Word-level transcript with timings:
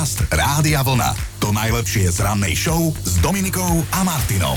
Podcast 0.00 0.32
Rádia 0.32 0.80
Vlna. 0.80 1.12
To 1.44 1.52
najlepšie 1.52 2.08
z 2.08 2.24
rannej 2.24 2.56
show 2.56 2.88
s 3.04 3.20
Dominikou 3.20 3.84
a 3.92 4.00
Martinom. 4.00 4.56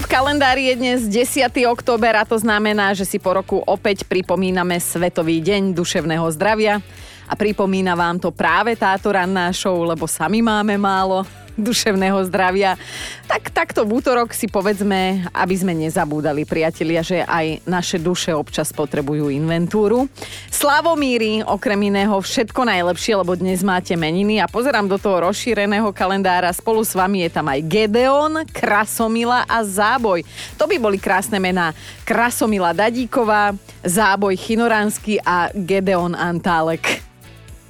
V 0.00 0.08
kalendári 0.08 0.72
je 0.72 0.74
dnes 0.80 0.98
10. 1.04 1.52
október 1.68 2.16
a 2.16 2.24
to 2.24 2.40
znamená, 2.40 2.96
že 2.96 3.04
si 3.04 3.20
po 3.20 3.36
roku 3.36 3.60
opäť 3.60 4.08
pripomíname 4.08 4.80
Svetový 4.80 5.44
deň 5.44 5.76
duševného 5.76 6.24
zdravia. 6.32 6.80
A 7.28 7.36
pripomína 7.36 7.92
vám 7.92 8.24
to 8.24 8.32
práve 8.32 8.72
táto 8.72 9.12
ranná 9.12 9.52
show, 9.52 9.76
lebo 9.84 10.08
sami 10.08 10.40
máme 10.40 10.80
málo 10.80 11.28
duševného 11.58 12.22
zdravia. 12.28 12.78
Tak 13.26 13.50
takto 13.50 13.86
v 13.86 14.02
útorok 14.02 14.34
si 14.34 14.50
povedzme, 14.50 15.26
aby 15.30 15.54
sme 15.54 15.72
nezabúdali, 15.74 16.46
priatelia, 16.46 17.00
že 17.00 17.22
aj 17.22 17.64
naše 17.66 17.98
duše 18.02 18.34
občas 18.34 18.74
potrebujú 18.74 19.30
inventúru. 19.30 20.10
Slavomíry, 20.50 21.46
okrem 21.46 21.90
iného, 21.90 22.14
všetko 22.18 22.66
najlepšie, 22.66 23.18
lebo 23.18 23.38
dnes 23.38 23.64
máte 23.64 23.94
meniny 23.94 24.42
a 24.42 24.50
pozerám 24.50 24.86
do 24.90 24.98
toho 24.98 25.30
rozšíreného 25.30 25.90
kalendára. 25.94 26.52
Spolu 26.52 26.82
s 26.84 26.92
vami 26.92 27.24
je 27.26 27.30
tam 27.32 27.46
aj 27.48 27.60
Gedeon, 27.64 28.44
Krasomila 28.50 29.48
a 29.48 29.62
Záboj. 29.64 30.26
To 30.60 30.68
by 30.68 30.76
boli 30.76 30.98
krásne 31.00 31.40
mená. 31.40 31.72
Krasomila 32.04 32.74
Dadíková, 32.76 33.56
Záboj 33.86 34.36
Chinoránsky 34.36 35.16
a 35.22 35.48
Gedeon 35.54 36.12
Antálek. 36.12 37.00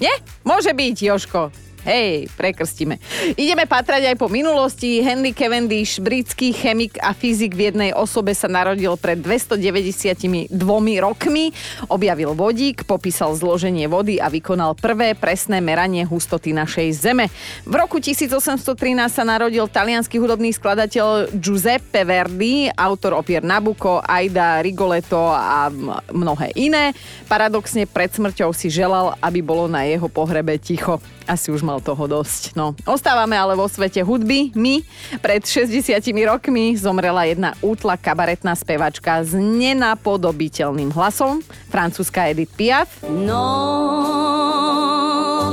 Nie? 0.01 0.17
Môže 0.43 0.73
byť, 0.73 0.97
Joško. 0.97 1.70
Hej, 1.81 2.29
prekrstíme. 2.37 3.01
Ideme 3.41 3.65
patrať 3.65 4.13
aj 4.13 4.17
po 4.21 4.29
minulosti. 4.29 5.01
Henry 5.01 5.33
Cavendish, 5.33 5.97
britský 5.97 6.53
chemik 6.53 7.01
a 7.01 7.17
fyzik 7.17 7.57
v 7.57 7.73
jednej 7.73 7.91
osobe 7.97 8.37
sa 8.37 8.53
narodil 8.53 9.01
pred 9.01 9.17
292 9.17 10.53
rokmi. 11.01 11.57
Objavil 11.89 12.37
vodík, 12.37 12.85
popísal 12.85 13.33
zloženie 13.33 13.89
vody 13.89 14.21
a 14.21 14.29
vykonal 14.29 14.77
prvé 14.77 15.17
presné 15.17 15.65
meranie 15.65 16.05
hustoty 16.05 16.53
našej 16.53 17.01
Zeme. 17.01 17.33
V 17.65 17.73
roku 17.73 17.97
1813 17.97 18.61
sa 19.09 19.25
narodil 19.25 19.65
talianský 19.65 20.21
hudobný 20.21 20.53
skladateľ 20.53 21.33
Giuseppe 21.33 22.05
Verdi, 22.05 22.69
autor 22.77 23.17
opier 23.17 23.41
Nabucco, 23.41 24.05
Aida, 24.05 24.61
Rigoletto 24.61 25.33
a 25.33 25.73
mnohé 26.13 26.53
iné. 26.61 26.93
Paradoxne 27.25 27.89
pred 27.89 28.13
smrťou 28.13 28.53
si 28.53 28.69
želal, 28.69 29.17
aby 29.25 29.41
bolo 29.41 29.65
na 29.65 29.89
jeho 29.89 30.13
pohrebe 30.13 30.61
ticho. 30.61 31.01
Asi 31.29 31.53
už 31.53 31.61
mal 31.65 31.81
toho 31.83 32.07
dosť. 32.07 32.55
No. 32.57 32.73
Ostávame 32.89 33.37
ale 33.37 33.57
vo 33.59 33.69
svete 33.69 34.01
hudby. 34.01 34.53
My 34.57 34.81
pred 35.21 35.45
60 35.45 36.01
rokmi 36.25 36.77
zomrela 36.77 37.25
jedna 37.29 37.53
útla 37.61 37.97
kabaretná 37.99 38.57
spevačka 38.57 39.21
s 39.25 39.37
nenapodobiteľným 39.37 40.95
hlasom, 40.95 41.43
francúzska 41.69 42.31
Edith 42.31 42.55
Piaf. 42.57 43.03
No, 43.09 43.45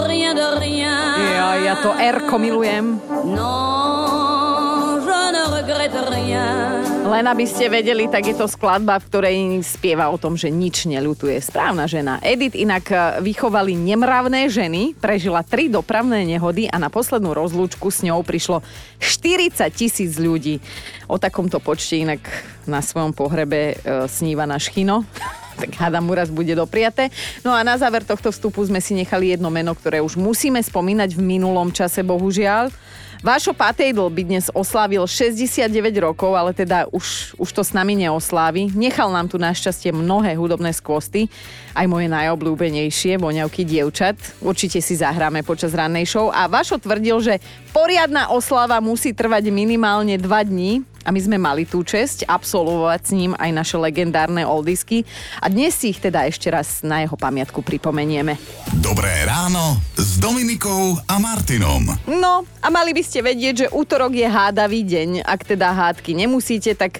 rien 0.07 0.33
de 0.37 0.47
rien. 0.61 0.99
Ja, 1.35 1.47
ja 1.59 1.73
to 1.81 1.91
R 1.95 2.17
milujem. 2.37 3.01
No, 3.25 3.53
je 5.01 5.21
ne 5.33 5.43
regrette 5.51 6.01
rien. 6.13 6.76
Len 7.07 7.23
aby 7.23 7.47
ste 7.47 7.71
vedeli, 7.71 8.11
tak 8.11 8.27
je 8.27 8.35
to 8.35 8.51
skladba, 8.51 8.99
v 8.99 9.07
ktorej 9.07 9.35
spieva 9.63 10.11
o 10.11 10.19
tom, 10.19 10.35
že 10.35 10.51
nič 10.51 10.91
neľutuje. 10.91 11.39
Správna 11.39 11.87
žena. 11.87 12.19
Edith 12.19 12.51
inak 12.51 12.85
e, 12.91 12.95
vychovali 13.23 13.79
nemravné 13.79 14.51
ženy, 14.51 14.91
prežila 14.99 15.39
tri 15.39 15.71
dopravné 15.71 16.27
nehody 16.27 16.67
a 16.67 16.75
na 16.75 16.91
poslednú 16.91 17.31
rozlúčku 17.31 17.87
s 17.87 18.03
ňou 18.03 18.27
prišlo 18.27 18.59
40 18.99 19.71
tisíc 19.71 20.19
ľudí. 20.19 20.59
O 21.07 21.15
takomto 21.15 21.63
počte 21.63 21.95
inak 21.95 22.19
na 22.67 22.83
svojom 22.83 23.15
pohrebe 23.15 23.79
e, 23.79 24.03
sníva 24.11 24.43
náš 24.43 24.67
chino 24.75 25.07
tak 25.63 25.79
hádam 25.79 26.03
mu 26.03 26.11
raz 26.11 26.27
bude 26.27 26.51
dopriate. 26.59 27.07
No 27.39 27.55
a 27.55 27.63
na 27.63 27.79
záver 27.79 28.03
tohto 28.03 28.35
vstupu 28.35 28.67
sme 28.67 28.83
si 28.83 28.91
nechali 28.93 29.31
jedno 29.31 29.47
meno, 29.47 29.71
ktoré 29.71 30.03
už 30.03 30.19
musíme 30.19 30.59
spomínať 30.59 31.15
v 31.15 31.23
minulom 31.23 31.71
čase, 31.71 32.03
bohužiaľ. 32.03 32.67
Vášo 33.25 33.49
Patejdl 33.49 34.13
by 34.13 34.21
dnes 34.29 34.45
oslávil 34.53 35.01
69 35.01 35.73
rokov, 35.97 36.37
ale 36.37 36.53
teda 36.53 36.85
už, 36.93 37.33
už 37.41 37.49
to 37.49 37.65
s 37.65 37.73
nami 37.73 37.97
neoslávi. 37.97 38.69
Nechal 38.77 39.09
nám 39.09 39.25
tu 39.25 39.41
našťastie 39.41 39.89
mnohé 39.89 40.37
hudobné 40.37 40.69
skvosty, 40.69 41.25
aj 41.73 41.89
moje 41.89 42.13
najobľúbenejšie, 42.13 43.17
voňavky 43.17 43.65
dievčat. 43.65 44.21
Určite 44.37 44.85
si 44.85 44.93
zahráme 45.01 45.41
počas 45.41 45.73
rannej 45.73 46.05
show. 46.05 46.29
A 46.29 46.45
Vašo 46.45 46.77
tvrdil, 46.77 47.17
že 47.25 47.41
poriadna 47.73 48.29
oslava 48.29 48.77
musí 48.77 49.17
trvať 49.17 49.49
minimálne 49.49 50.13
2 50.21 50.49
dní, 50.53 50.85
a 51.07 51.09
my 51.15 51.19
sme 51.23 51.39
mali 51.39 51.63
tú 51.63 51.87
česť 51.87 52.27
absolvovať 52.27 52.99
s 52.99 53.11
ním 53.15 53.31
aj 53.39 53.51
naše 53.55 53.79
legendárne 53.79 54.43
oldisky 54.43 55.07
a 55.39 55.47
dnes 55.47 55.71
si 55.71 55.95
ich 55.95 56.03
teda 56.03 56.27
ešte 56.27 56.51
raz 56.51 56.83
na 56.83 57.07
jeho 57.07 57.15
pamiatku 57.15 57.63
pripomenieme. 57.63 58.35
Dobré 58.83 59.23
ráno 59.23 59.79
s 59.95 60.19
Dominikou 60.19 60.99
a 61.07 61.15
Martinom. 61.15 61.87
No 62.11 62.43
a 62.59 62.67
mali 62.67 62.91
by 62.91 63.03
ste 63.07 63.23
vedieť, 63.23 63.55
že 63.55 63.67
útorok 63.71 64.11
je 64.11 64.27
hádavý 64.27 64.83
deň. 64.83 65.23
Ak 65.23 65.47
teda 65.47 65.71
hádky 65.71 66.11
nemusíte, 66.11 66.75
tak 66.75 66.99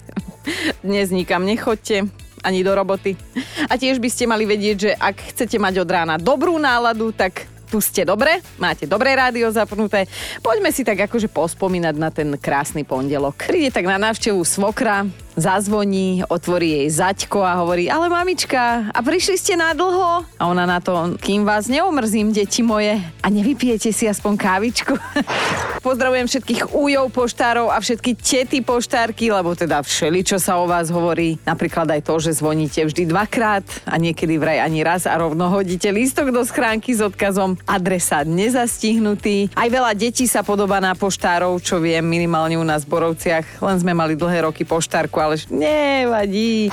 dnes 0.79 1.12
nikam 1.12 1.44
nechoďte 1.44 2.07
ani 2.47 2.63
do 2.63 2.72
roboty. 2.72 3.19
A 3.68 3.75
tiež 3.75 4.00
by 4.00 4.07
ste 4.07 4.24
mali 4.24 4.47
vedieť, 4.47 4.78
že 4.79 4.91
ak 4.95 5.35
chcete 5.35 5.59
mať 5.59 5.84
od 5.84 5.89
rána 5.91 6.16
dobrú 6.16 6.56
náladu, 6.56 7.12
tak 7.12 7.44
tu 7.68 7.84
ste 7.84 8.08
dobre, 8.08 8.40
máte 8.56 8.88
dobré 8.88 9.12
rádio 9.14 9.52
zapnuté. 9.52 10.08
Poďme 10.40 10.72
si 10.72 10.88
tak 10.88 11.12
akože 11.12 11.28
pospomínať 11.28 11.96
na 12.00 12.10
ten 12.10 12.40
krásny 12.40 12.88
pondelok. 12.88 13.44
Príde 13.44 13.76
tak 13.76 13.84
na 13.84 14.00
návštevu 14.00 14.40
svokra, 14.48 15.04
zazvoní, 15.38 16.25
otvorí 16.25 16.81
jej 16.81 16.90
zaťko 16.90 17.46
a 17.46 17.62
hovorí, 17.62 17.86
ale 17.88 18.09
mamička, 18.09 18.90
a 18.90 19.00
prišli 19.06 19.38
ste 19.38 19.53
na 19.53 19.78
dlho? 19.78 20.25
A 20.42 20.44
ona 20.50 20.66
na 20.66 20.81
to, 20.81 21.14
kým 21.22 21.46
vás 21.46 21.70
neomrzím, 21.70 22.34
deti 22.34 22.66
moje, 22.66 22.98
a 23.22 23.28
nevypijete 23.30 23.94
si 23.94 24.09
aspoň 24.09 24.34
kávičku? 24.34 24.98
Pozdravujem 25.88 26.25
všetkých 26.25 26.74
újov 26.74 27.14
poštárov 27.14 27.70
a 27.70 27.78
všetky 27.78 28.18
tety 28.18 28.66
poštárky, 28.66 29.30
lebo 29.30 29.53
teda 29.53 29.86
všeli, 29.86 30.25
čo 30.25 30.42
sa 30.42 30.58
o 30.58 30.66
vás 30.66 30.90
hovorí. 30.90 31.38
Napríklad 31.46 31.86
aj 31.94 32.02
to, 32.02 32.18
že 32.18 32.42
zvoníte 32.42 32.81
vždy 32.81 33.06
dvakrát 33.06 33.64
a 33.86 33.96
niekedy 34.02 34.42
vraj 34.42 34.58
ani 34.58 34.81
raz 34.81 35.06
a 35.06 35.14
rovno 35.16 35.54
hodíte 35.54 35.94
lístok 35.94 36.34
do 36.34 36.42
schránky 36.42 36.98
s 36.98 37.06
odkazom 37.06 37.62
adresa 37.69 38.25
nezastihnutý. 38.25 39.54
Aj 39.54 39.69
veľa 39.69 39.94
detí 39.94 40.25
sa 40.25 40.42
podobá 40.42 40.81
na 40.81 40.98
poštárov, 40.98 41.62
čo 41.62 41.78
viem 41.78 42.02
minimálne 42.02 42.58
u 42.58 42.66
nás 42.66 42.84
v 42.84 42.98
Borovciach. 42.98 43.62
Len 43.62 43.78
sme 43.78 43.94
mali 43.94 44.18
dlhé 44.18 44.50
roky 44.50 44.66
poštárku, 44.66 45.27
ale 45.28 45.36
nevadí. 45.52 46.72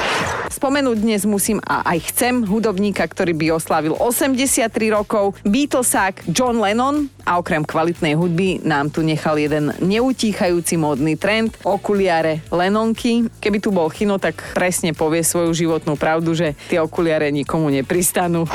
Spomenúť 0.54 1.02
dnes 1.02 1.26
musím 1.26 1.58
a 1.66 1.82
aj 1.82 2.14
chcem 2.14 2.46
hudobníka, 2.46 3.02
ktorý 3.02 3.34
by 3.34 3.58
oslávil 3.58 3.98
83 3.98 4.70
rokov, 4.94 5.34
Beatlesák 5.42 6.30
John 6.30 6.62
Lennon 6.62 7.10
a 7.26 7.42
okrem 7.42 7.66
kvalitnej 7.66 8.14
hudby 8.14 8.62
nám 8.62 8.94
tu 8.94 9.02
nechal 9.02 9.34
jeden 9.34 9.74
neutíchajúci 9.82 10.78
módny 10.78 11.18
trend, 11.18 11.58
okuliare 11.66 12.46
Lennonky. 12.54 13.26
Keby 13.42 13.58
tu 13.58 13.74
bol 13.74 13.90
Chino, 13.90 14.22
tak 14.22 14.38
presne 14.54 14.94
povie 14.94 15.26
svoju 15.26 15.50
životnú 15.50 15.98
pravdu, 15.98 16.36
že 16.38 16.54
tie 16.70 16.78
okuliare 16.78 17.34
nikomu 17.34 17.72
nepristanú. 17.74 18.46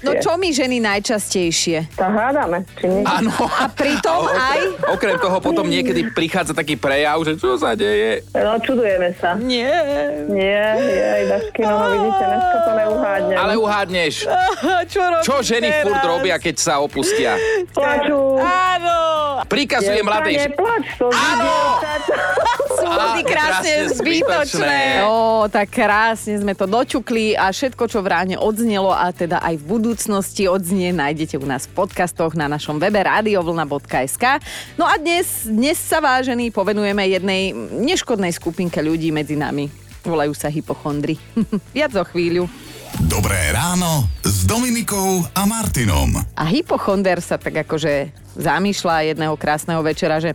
No 0.00 0.10
čo 0.20 0.38
my 0.38 0.48
ženy 0.54 0.78
najčastejšie? 0.80 1.96
Tak 1.98 2.12
hádame, 2.12 2.62
či 2.78 2.88
nie? 2.88 3.02
Áno. 3.04 3.32
A 3.58 3.66
pritom 3.68 4.28
aj... 4.28 4.86
Okrem 4.96 5.16
toho 5.18 5.40
potom 5.40 5.66
niekedy 5.66 6.12
prichádza 6.12 6.52
taký 6.54 6.76
prejav, 6.76 7.20
že 7.24 7.36
čo 7.36 7.56
sa 7.56 7.72
deje. 7.76 8.24
No, 8.36 8.56
čudujeme 8.60 9.12
sa. 9.16 9.39
Nie. 9.40 9.76
Nie, 10.28 10.66
je, 10.76 11.08
no, 11.64 11.76
vidíte, 11.88 12.24
dneska 12.28 12.56
to 12.64 12.72
neuhádnem. 12.76 13.38
Ale 13.40 13.52
uhádneš. 13.56 14.14
Čo, 14.92 15.02
Čo 15.24 15.34
ženy 15.40 15.68
teraz? 15.72 15.82
furt 15.88 16.02
robia, 16.04 16.36
keď 16.36 16.56
sa 16.60 16.74
opustia? 16.84 17.40
Plačú. 17.72 18.36
Áno. 18.40 18.98
Prikazujem 19.48 20.04
mladej... 20.04 20.52
Neplač, 20.52 20.86
to 21.00 21.08
Áno! 21.08 21.80
Á, 22.90 23.22
krásne 23.22 23.50
krásne 23.60 23.72
zbytočné. 23.94 25.06
Ó, 25.06 25.46
tak 25.46 25.70
krásne 25.70 26.40
sme 26.40 26.52
to 26.58 26.66
dočukli 26.66 27.38
a 27.38 27.54
všetko, 27.54 27.86
čo 27.86 28.02
v 28.02 28.10
ráne 28.10 28.36
odznelo 28.36 28.90
a 28.90 29.14
teda 29.14 29.38
aj 29.42 29.54
v 29.60 29.64
budúcnosti 29.64 30.50
odznie, 30.50 30.90
nájdete 30.90 31.38
u 31.38 31.46
nás 31.46 31.70
v 31.70 31.76
podcastoch 31.76 32.34
na 32.34 32.50
našom 32.50 32.82
webe 32.82 32.98
radiovlna.sk. 32.98 34.24
No 34.74 34.88
a 34.88 34.98
dnes, 34.98 35.46
dnes 35.46 35.78
sa 35.78 36.02
vážení 36.02 36.50
povenujeme 36.50 37.06
jednej 37.06 37.54
neškodnej 37.78 38.34
skupinke 38.34 38.82
ľudí 38.82 39.14
medzi 39.14 39.38
nami. 39.38 39.70
Volajú 40.00 40.32
sa 40.32 40.48
hypochondri. 40.48 41.20
Viac 41.76 41.92
o 41.94 42.04
chvíľu. 42.08 42.48
Dobré 43.06 43.54
ráno 43.54 44.10
s 44.26 44.42
Dominikou 44.48 45.22
a 45.30 45.46
Martinom. 45.46 46.10
A 46.34 46.44
hypochonder 46.50 47.22
sa 47.22 47.38
tak 47.38 47.62
akože 47.62 48.10
zamýšľa 48.34 49.14
jedného 49.14 49.38
krásneho 49.38 49.78
večera, 49.84 50.18
že 50.18 50.34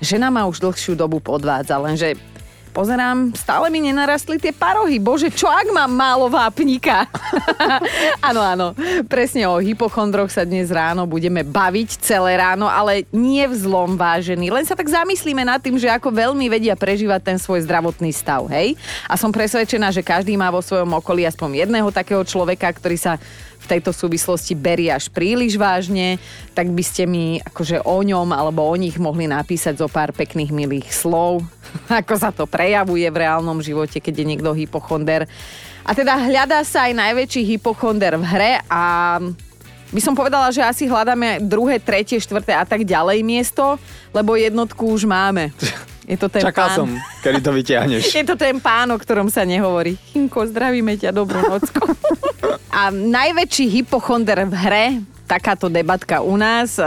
žena 0.00 0.30
ma 0.30 0.46
už 0.46 0.62
dlhšiu 0.62 0.94
dobu 0.94 1.20
podvádza, 1.20 1.78
lenže 1.78 2.14
pozerám, 2.70 3.34
stále 3.34 3.66
mi 3.72 3.82
nenarastli 3.82 4.38
tie 4.38 4.54
parohy. 4.54 5.00
Bože, 5.02 5.32
čo 5.32 5.48
ak 5.50 5.72
mám 5.74 5.90
málo 5.90 6.30
vápnika? 6.30 7.08
áno, 8.28 8.40
áno, 8.44 8.66
presne 9.08 9.48
o 9.50 9.58
hypochondroch 9.58 10.30
sa 10.30 10.46
dnes 10.46 10.70
ráno 10.70 11.08
budeme 11.08 11.42
baviť 11.42 11.98
celé 11.98 12.38
ráno, 12.38 12.70
ale 12.70 13.08
nie 13.10 13.42
v 13.48 13.54
zlom 13.56 13.96
vážený. 13.96 14.52
Len 14.52 14.64
sa 14.68 14.78
tak 14.78 14.86
zamyslíme 14.86 15.42
nad 15.42 15.58
tým, 15.58 15.80
že 15.80 15.90
ako 15.90 16.14
veľmi 16.14 16.46
vedia 16.46 16.78
prežívať 16.78 17.34
ten 17.34 17.38
svoj 17.40 17.64
zdravotný 17.64 18.12
stav, 18.14 18.46
hej? 18.52 18.78
A 19.10 19.16
som 19.16 19.34
presvedčená, 19.34 19.90
že 19.90 20.06
každý 20.06 20.36
má 20.36 20.52
vo 20.52 20.62
svojom 20.62 20.94
okolí 21.00 21.26
aspoň 21.26 21.66
jedného 21.66 21.88
takého 21.90 22.22
človeka, 22.22 22.70
ktorý 22.70 22.96
sa 23.00 23.16
v 23.58 23.66
tejto 23.66 23.90
súvislosti 23.90 24.54
berie 24.54 24.88
až 24.88 25.10
príliš 25.10 25.58
vážne, 25.58 26.16
tak 26.54 26.70
by 26.70 26.82
ste 26.86 27.04
mi 27.10 27.42
akože 27.42 27.82
o 27.82 27.98
ňom 28.00 28.30
alebo 28.30 28.62
o 28.62 28.74
nich 28.78 28.96
mohli 28.96 29.26
napísať 29.26 29.82
zo 29.82 29.90
pár 29.90 30.14
pekných 30.14 30.54
milých 30.54 30.88
slov, 30.94 31.42
ako 32.02 32.14
sa 32.18 32.30
to 32.30 32.44
prejavuje 32.44 33.06
v 33.08 33.20
reálnom 33.24 33.58
živote, 33.60 34.00
keď 34.00 34.14
je 34.14 34.28
niekto 34.34 34.50
hypochonder. 34.52 35.28
A 35.88 35.90
teda 35.96 36.20
hľadá 36.20 36.60
sa 36.68 36.84
aj 36.90 36.92
najväčší 36.96 37.56
hypochonder 37.56 38.20
v 38.20 38.24
hre 38.28 38.52
a 38.68 38.82
by 39.88 40.00
som 40.04 40.12
povedala, 40.12 40.52
že 40.52 40.60
asi 40.60 40.84
hľadáme 40.84 41.40
druhé, 41.40 41.80
tretie, 41.80 42.20
štvrté 42.20 42.52
a 42.52 42.68
tak 42.68 42.84
ďalej 42.84 43.24
miesto, 43.24 43.80
lebo 44.12 44.36
jednotku 44.36 44.84
už 44.84 45.08
máme. 45.08 45.48
Je 46.08 46.16
to 46.16 46.28
ten 46.28 46.40
Čakal 46.40 46.72
pán. 46.72 46.76
som, 46.76 46.88
kedy 47.20 47.40
to 47.44 47.52
vyťahneš. 47.52 48.02
Je 48.16 48.24
to 48.24 48.36
ten 48.36 48.56
pán, 48.64 48.88
o 48.88 48.96
ktorom 48.96 49.28
sa 49.28 49.44
nehovorí. 49.44 50.00
Chinko, 50.12 50.48
zdravíme 50.48 50.96
ťa, 50.96 51.12
dobrú 51.12 51.44
nocku. 51.44 51.84
A 52.78 52.88
najväčší 52.88 53.68
hypochonder 53.80 54.48
v 54.48 54.54
hre, 54.56 54.84
takáto 55.28 55.68
debatka 55.68 56.24
u 56.24 56.40
nás. 56.40 56.80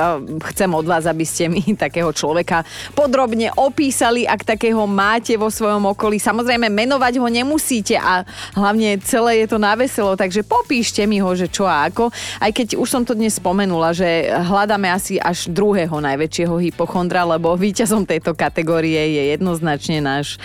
Chcem 0.51 0.69
od 0.73 0.89
vás, 0.89 1.05
aby 1.05 1.21
ste 1.21 1.45
mi 1.45 1.61
takého 1.77 2.09
človeka 2.09 2.65
podrobne 2.97 3.53
opísali, 3.53 4.25
ak 4.25 4.57
takého 4.57 4.89
máte 4.89 5.37
vo 5.37 5.53
svojom 5.53 5.93
okolí. 5.93 6.17
Samozrejme, 6.17 6.73
menovať 6.73 7.21
ho 7.21 7.29
nemusíte 7.29 8.01
a 8.01 8.25
hlavne 8.57 8.97
celé 9.05 9.45
je 9.45 9.53
to 9.53 9.61
na 9.61 9.77
veselo, 9.77 10.17
takže 10.17 10.41
popíšte 10.41 11.05
mi 11.05 11.21
ho, 11.21 11.29
že 11.37 11.45
čo 11.45 11.69
a 11.69 11.85
ako. 11.85 12.09
Aj 12.41 12.49
keď 12.49 12.81
už 12.81 12.89
som 12.89 13.03
to 13.05 13.13
dnes 13.13 13.37
spomenula, 13.37 13.93
že 13.93 14.33
hľadáme 14.33 14.89
asi 14.89 15.21
až 15.21 15.45
druhého 15.53 16.01
najväčšieho 16.01 16.57
hypochondra, 16.57 17.21
lebo 17.29 17.53
víťazom 17.61 18.09
tejto 18.09 18.33
kategórie 18.33 19.21
je 19.21 19.23
jednoznačne 19.37 20.01
náš 20.01 20.41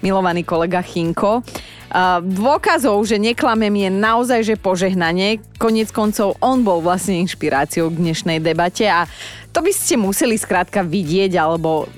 milovaný 0.00 0.44
kolega 0.44 0.80
Chinko. 0.84 1.44
Dôkazov, 2.22 3.02
že 3.02 3.18
neklamem 3.18 3.74
je 3.74 3.90
naozaj, 3.90 4.40
že 4.46 4.54
požehnanie. 4.54 5.42
Konec 5.58 5.90
koncov 5.90 6.38
on 6.38 6.62
bol 6.62 6.78
vlastne 6.78 7.18
inšpiráciou 7.18 7.90
k 7.90 8.00
dnešnej 8.00 8.38
debate 8.38 8.86
a 8.86 9.10
to 9.50 9.58
by 9.58 9.74
ste 9.74 9.98
museli 9.98 10.38
skrátka 10.38 10.86
vidieť 10.86 11.34
alebo 11.34 11.90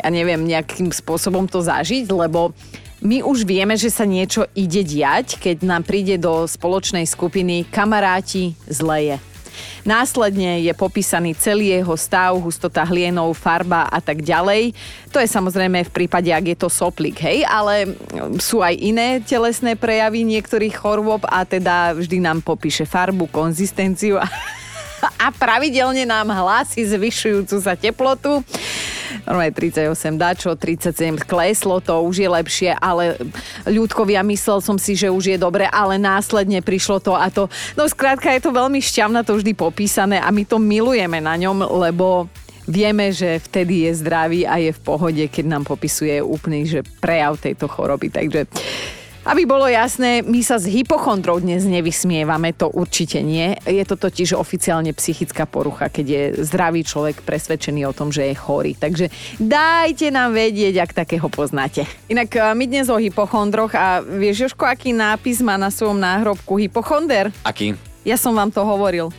ja 0.00 0.08
neviem, 0.08 0.48
nejakým 0.48 0.88
spôsobom 0.88 1.44
to 1.44 1.60
zažiť, 1.60 2.08
lebo 2.08 2.56
my 3.00 3.24
už 3.24 3.48
vieme, 3.48 3.76
že 3.80 3.88
sa 3.88 4.04
niečo 4.04 4.44
ide 4.52 4.84
diať, 4.84 5.40
keď 5.40 5.64
nám 5.64 5.88
príde 5.88 6.20
do 6.20 6.44
spoločnej 6.44 7.08
skupiny 7.08 7.64
kamaráti 7.68 8.56
zleje. 8.68 9.20
Následne 9.84 10.60
je 10.60 10.72
popísaný 10.76 11.34
celý 11.36 11.72
jeho 11.72 11.96
stav, 11.96 12.36
hustota 12.36 12.84
hlienov, 12.84 13.36
farba 13.38 13.88
a 13.88 13.98
tak 13.98 14.20
ďalej. 14.20 14.76
To 15.10 15.18
je 15.18 15.28
samozrejme 15.28 15.86
v 15.88 15.94
prípade, 15.94 16.28
ak 16.30 16.44
je 16.52 16.56
to 16.58 16.68
soplik, 16.68 17.16
hej, 17.20 17.42
ale 17.48 17.96
sú 18.38 18.60
aj 18.60 18.74
iné 18.76 19.18
telesné 19.24 19.74
prejavy 19.74 20.22
niektorých 20.22 20.74
chorôb 20.76 21.24
a 21.26 21.42
teda 21.48 21.96
vždy 21.96 22.20
nám 22.22 22.44
popíše 22.44 22.84
farbu, 22.84 23.26
konzistenciu 23.32 24.20
a 24.20 24.28
a 25.20 25.32
pravidelne 25.32 26.04
nám 26.04 26.28
hlási 26.28 26.84
zvyšujúcu 26.84 27.56
sa 27.60 27.74
teplotu. 27.76 28.44
Normálne 29.24 29.52
38 29.52 30.16
dačo, 30.16 30.50
37 30.56 31.20
kleslo, 31.24 31.80
to 31.80 32.00
už 32.04 32.24
je 32.24 32.28
lepšie, 32.28 32.70
ale 32.78 33.16
ľudkovia 33.68 34.24
myslel 34.26 34.58
som 34.60 34.76
si, 34.76 34.96
že 34.96 35.12
už 35.12 35.36
je 35.36 35.38
dobre, 35.38 35.68
ale 35.68 36.00
následne 36.00 36.60
prišlo 36.60 37.00
to 37.00 37.12
a 37.16 37.28
to. 37.28 37.46
No 37.74 37.86
skrátka 37.86 38.32
je 38.32 38.44
to 38.44 38.50
veľmi 38.52 38.80
šťavna 38.80 39.24
to 39.24 39.36
vždy 39.36 39.52
popísané 39.56 40.20
a 40.20 40.28
my 40.32 40.44
to 40.44 40.56
milujeme 40.56 41.20
na 41.20 41.34
ňom, 41.36 41.64
lebo 41.66 42.30
vieme, 42.70 43.10
že 43.10 43.42
vtedy 43.50 43.90
je 43.90 43.98
zdravý 43.98 44.46
a 44.46 44.62
je 44.62 44.70
v 44.70 44.80
pohode, 44.80 45.24
keď 45.26 45.44
nám 45.48 45.64
popisuje 45.66 46.22
úplný 46.22 46.70
že 46.70 46.80
prejav 47.02 47.40
tejto 47.40 47.66
choroby. 47.66 48.12
Takže 48.12 48.46
aby 49.24 49.44
bolo 49.44 49.68
jasné, 49.68 50.24
my 50.24 50.40
sa 50.40 50.56
s 50.56 50.64
hypochondrou 50.64 51.44
dnes 51.44 51.68
nevysmievame, 51.68 52.56
to 52.56 52.72
určite 52.72 53.20
nie. 53.20 53.52
Je 53.68 53.84
to 53.84 54.00
totiž 54.00 54.32
oficiálne 54.32 54.96
psychická 54.96 55.44
porucha, 55.44 55.92
keď 55.92 56.06
je 56.06 56.22
zdravý 56.48 56.80
človek 56.80 57.20
presvedčený 57.20 57.84
o 57.84 57.96
tom, 57.96 58.08
že 58.08 58.32
je 58.32 58.34
chorý. 58.36 58.72
Takže 58.72 59.12
dajte 59.36 60.08
nám 60.08 60.32
vedieť, 60.32 60.80
ak 60.80 60.96
takého 61.04 61.28
poznáte. 61.28 61.84
Inak 62.08 62.32
eh, 62.32 62.56
my 62.56 62.64
dnes 62.64 62.88
o 62.88 62.96
hypochondroch 62.96 63.76
a 63.76 64.00
vieš, 64.00 64.48
Jožko, 64.48 64.64
aký 64.64 64.96
nápis 64.96 65.44
má 65.44 65.60
na 65.60 65.68
svojom 65.68 66.00
náhrobku 66.00 66.56
hypochonder? 66.56 67.28
Aký? 67.44 67.76
Ja 68.00 68.16
som 68.16 68.32
vám 68.32 68.48
to 68.48 68.64
hovoril. 68.64 69.12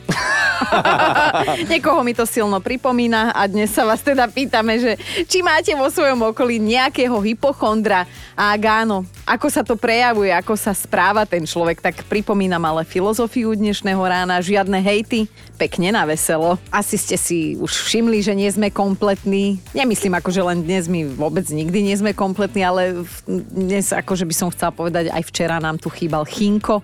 Niekoho 1.72 2.02
mi 2.02 2.14
to 2.18 2.26
silno 2.26 2.62
pripomína 2.62 3.34
a 3.34 3.46
dnes 3.46 3.74
sa 3.74 3.86
vás 3.86 4.02
teda 4.02 4.30
pýtame, 4.30 4.78
že 4.82 4.98
či 5.30 5.46
máte 5.46 5.74
vo 5.78 5.90
svojom 5.90 6.34
okolí 6.34 6.58
nejakého 6.62 7.18
hypochondra 7.22 8.06
a 8.34 8.58
ak 8.58 8.64
áno, 8.66 9.06
ako 9.32 9.48
sa 9.48 9.64
to 9.64 9.80
prejavuje, 9.80 10.28
ako 10.28 10.60
sa 10.60 10.76
správa 10.76 11.24
ten 11.24 11.48
človek, 11.48 11.80
tak 11.80 12.04
pripomínam 12.12 12.60
ale 12.68 12.84
filozofiu 12.84 13.56
dnešného 13.56 14.04
rána, 14.04 14.44
žiadne 14.44 14.76
hejty, 14.84 15.24
pekne 15.56 15.96
na 15.96 16.04
veselo. 16.04 16.60
Asi 16.68 17.00
ste 17.00 17.16
si 17.16 17.56
už 17.56 17.72
všimli, 17.88 18.20
že 18.20 18.36
nie 18.36 18.52
sme 18.52 18.68
kompletní. 18.68 19.64
Nemyslím 19.72 20.20
ako, 20.20 20.36
že 20.36 20.44
len 20.44 20.68
dnes 20.68 20.92
my 20.92 21.16
vôbec 21.16 21.48
nikdy 21.48 21.80
nie 21.80 21.96
sme 21.96 22.12
kompletní, 22.12 22.68
ale 22.68 23.08
dnes 23.56 23.96
akože 23.96 24.28
by 24.28 24.36
som 24.36 24.52
chcela 24.52 24.76
povedať, 24.76 25.08
aj 25.08 25.24
včera 25.24 25.64
nám 25.64 25.80
tu 25.80 25.88
chýbal 25.88 26.28
Chinko 26.28 26.84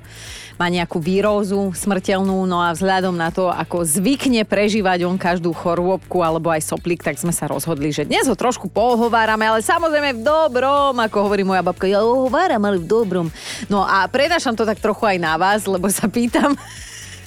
má 0.57 0.67
nejakú 0.73 0.97
výrózu 0.97 1.71
smrteľnú, 1.77 2.49
no 2.49 2.57
a 2.59 2.73
vzhľadom 2.73 3.13
na 3.13 3.29
to, 3.29 3.47
ako 3.47 3.85
zvykne 3.85 4.41
prežívať 4.43 5.05
on 5.05 5.15
každú 5.15 5.53
chorôbku 5.53 6.25
alebo 6.25 6.49
aj 6.49 6.65
soplík, 6.65 7.05
tak 7.05 7.21
sme 7.21 7.29
sa 7.29 7.45
rozhodli, 7.45 7.93
že 7.93 8.09
dnes 8.09 8.25
ho 8.25 8.33
trošku 8.33 8.67
pohovárame, 8.67 9.45
ale 9.45 9.61
samozrejme 9.61 10.17
v 10.17 10.25
dobrom, 10.25 10.97
ako 10.97 11.17
hovorí 11.29 11.45
moja 11.45 11.61
babka, 11.61 11.85
ja 11.85 12.01
ho 12.01 12.25
hováram, 12.25 12.65
ale 12.65 12.81
v 12.81 12.89
dobrom. 12.89 13.29
No 13.69 13.85
a 13.85 14.09
prenášam 14.09 14.57
to 14.57 14.65
tak 14.65 14.81
trochu 14.81 15.05
aj 15.05 15.17
na 15.21 15.37
vás, 15.37 15.69
lebo 15.69 15.85
sa 15.93 16.09
pýtam, 16.09 16.57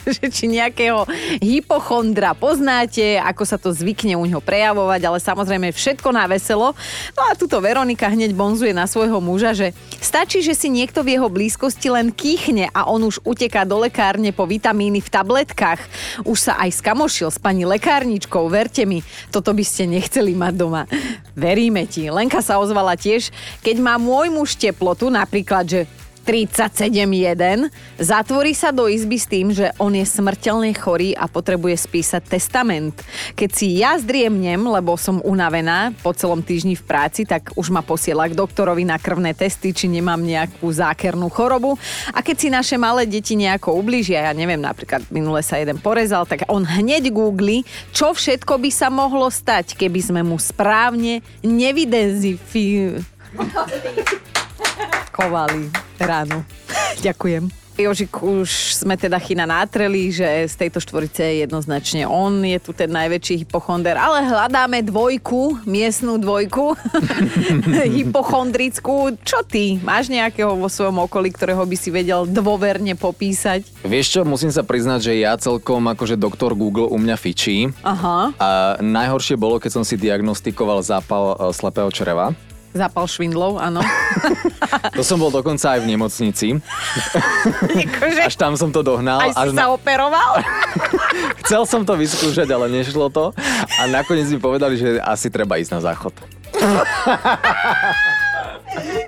že 0.17 0.27
či 0.33 0.49
nejakého 0.49 1.05
hypochondra 1.41 2.33
poznáte, 2.33 3.21
ako 3.21 3.43
sa 3.45 3.57
to 3.61 3.71
zvykne 3.73 4.17
u 4.17 4.25
ňoho 4.25 4.43
prejavovať, 4.43 5.01
ale 5.05 5.19
samozrejme 5.21 5.69
všetko 5.73 6.09
na 6.13 6.25
veselo. 6.27 6.73
No 7.17 7.23
a 7.29 7.37
tuto 7.37 7.61
Veronika 7.61 8.09
hneď 8.09 8.33
bonzuje 8.33 8.73
na 8.73 8.89
svojho 8.89 9.21
muža, 9.21 9.53
že 9.53 9.77
stačí, 10.01 10.41
že 10.41 10.57
si 10.57 10.73
niekto 10.73 11.05
v 11.05 11.19
jeho 11.19 11.29
blízkosti 11.29 11.93
len 11.93 12.13
kýchne 12.15 12.73
a 12.73 12.89
on 12.89 13.05
už 13.05 13.21
uteká 13.25 13.69
do 13.69 13.81
lekárne 13.81 14.33
po 14.33 14.49
vitamíny 14.49 15.05
v 15.05 15.13
tabletkách. 15.13 15.81
Už 16.25 16.51
sa 16.51 16.57
aj 16.61 16.81
skamošil 16.81 17.29
s 17.29 17.39
pani 17.39 17.69
lekárničkou, 17.69 18.49
verte 18.49 18.85
mi, 18.89 19.05
toto 19.29 19.53
by 19.53 19.65
ste 19.65 19.87
nechceli 19.91 20.33
mať 20.33 20.55
doma. 20.57 20.83
Veríme 21.37 21.85
ti. 21.87 22.09
Lenka 22.09 22.41
sa 22.41 22.61
ozvala 22.61 22.97
tiež, 22.97 23.33
keď 23.61 23.77
má 23.81 23.95
môj 23.97 24.33
muž 24.33 24.57
teplotu, 24.57 25.09
napríklad, 25.09 25.65
že 25.65 25.81
37,1, 26.23 27.71
zatvorí 27.97 28.53
sa 28.53 28.71
do 28.71 28.87
izby 28.87 29.17
s 29.17 29.27
tým, 29.27 29.51
že 29.51 29.73
on 29.81 29.95
je 29.97 30.05
smrteľne 30.05 30.71
chorý 30.77 31.17
a 31.17 31.27
potrebuje 31.27 31.87
spísať 31.87 32.23
testament. 32.29 32.95
Keď 33.35 33.51
si 33.51 33.81
ja 33.81 33.97
zdriemnem, 33.97 34.61
lebo 34.61 34.95
som 35.01 35.25
unavená 35.25 35.97
po 36.05 36.13
celom 36.13 36.45
týždni 36.45 36.77
v 36.77 36.87
práci, 36.87 37.25
tak 37.25 37.53
už 37.57 37.73
ma 37.73 37.81
posiela 37.81 38.29
k 38.29 38.37
doktorovi 38.37 38.85
na 38.85 39.01
krvné 39.01 39.33
testy, 39.33 39.73
či 39.73 39.89
nemám 39.89 40.21
nejakú 40.21 40.69
zákernú 40.69 41.29
chorobu. 41.33 41.81
A 42.13 42.21
keď 42.21 42.37
si 42.37 42.49
naše 42.53 42.77
malé 42.77 43.09
deti 43.09 43.35
nejako 43.35 43.77
ubližia, 43.81 44.29
ja 44.29 44.33
neviem, 44.37 44.61
napríklad 44.61 45.07
minule 45.09 45.41
sa 45.41 45.57
jeden 45.57 45.81
porezal, 45.81 46.29
tak 46.29 46.47
on 46.51 46.63
hneď 46.63 47.11
googli, 47.11 47.65
čo 47.91 48.13
všetko 48.13 48.61
by 48.61 48.71
sa 48.73 48.93
mohlo 48.93 49.33
stať, 49.33 49.75
keby 49.79 50.01
sme 50.01 50.21
mu 50.21 50.37
správne 50.37 51.25
nevidenzifi 51.41 53.01
kovali 55.13 55.69
ráno. 56.01 56.45
Ďakujem. 57.07 57.61
Jožik, 57.81 58.21
už 58.21 58.77
sme 58.77 58.93
teda 58.93 59.17
chyna 59.17 59.49
nátreli, 59.49 60.13
že 60.13 60.27
z 60.53 60.55
tejto 60.67 60.85
štvorice 60.85 61.49
jednoznačne 61.49 62.05
on 62.05 62.45
je 62.45 62.61
tu 62.61 62.77
ten 62.77 62.93
najväčší 62.93 63.47
hypochonder, 63.47 63.97
ale 63.97 64.21
hľadáme 64.29 64.85
dvojku, 64.85 65.65
miestnú 65.65 66.21
dvojku, 66.21 66.77
hypochondrickú. 67.97 69.17
Čo 69.25 69.41
ty? 69.49 69.81
Máš 69.81 70.13
nejakého 70.13 70.61
vo 70.61 70.69
svojom 70.69 71.09
okolí, 71.09 71.33
ktorého 71.33 71.65
by 71.65 71.77
si 71.79 71.89
vedel 71.89 72.29
dôverne 72.29 72.93
popísať? 73.01 73.65
Vieš 73.81 74.07
čo, 74.13 74.21
musím 74.29 74.53
sa 74.53 74.61
priznať, 74.61 75.01
že 75.01 75.13
ja 75.25 75.33
celkom 75.41 75.81
akože 75.89 76.21
doktor 76.21 76.53
Google 76.53 76.93
u 76.93 77.01
mňa 77.01 77.17
fičí. 77.17 77.73
Aha, 77.81 78.37
A 78.37 78.49
najhoršie 78.85 79.41
bolo, 79.41 79.57
keď 79.57 79.81
som 79.81 79.85
si 79.89 79.97
diagnostikoval 79.97 80.85
zápal 80.85 81.33
e, 81.33 81.57
slepého 81.57 81.89
čreva. 81.89 82.37
Zapal 82.71 83.07
švindlov, 83.07 83.59
áno. 83.59 83.81
To 84.97 85.03
som 85.03 85.17
bol 85.17 85.31
dokonca 85.31 85.77
aj 85.77 85.81
v 85.81 85.97
nemocnici. 85.97 86.47
Akože, 87.65 88.21
Až 88.27 88.35
tam 88.37 88.55
som 88.55 88.69
to 88.69 88.83
dohnal. 88.83 89.23
aj 89.23 89.33
si 89.33 89.39
až 89.39 89.49
sa 89.55 89.67
operoval? 89.71 90.43
Chcel 91.41 91.63
som 91.65 91.83
to 91.83 91.97
vyskúšať, 91.97 92.47
ale 92.47 92.69
nešlo 92.69 93.09
to. 93.09 93.33
A 93.79 93.87
nakoniec 93.87 94.29
mi 94.29 94.37
povedali, 94.37 94.77
že 94.77 94.99
asi 95.01 95.31
treba 95.31 95.57
ísť 95.57 95.73
na 95.73 95.81
záchod. 95.83 96.13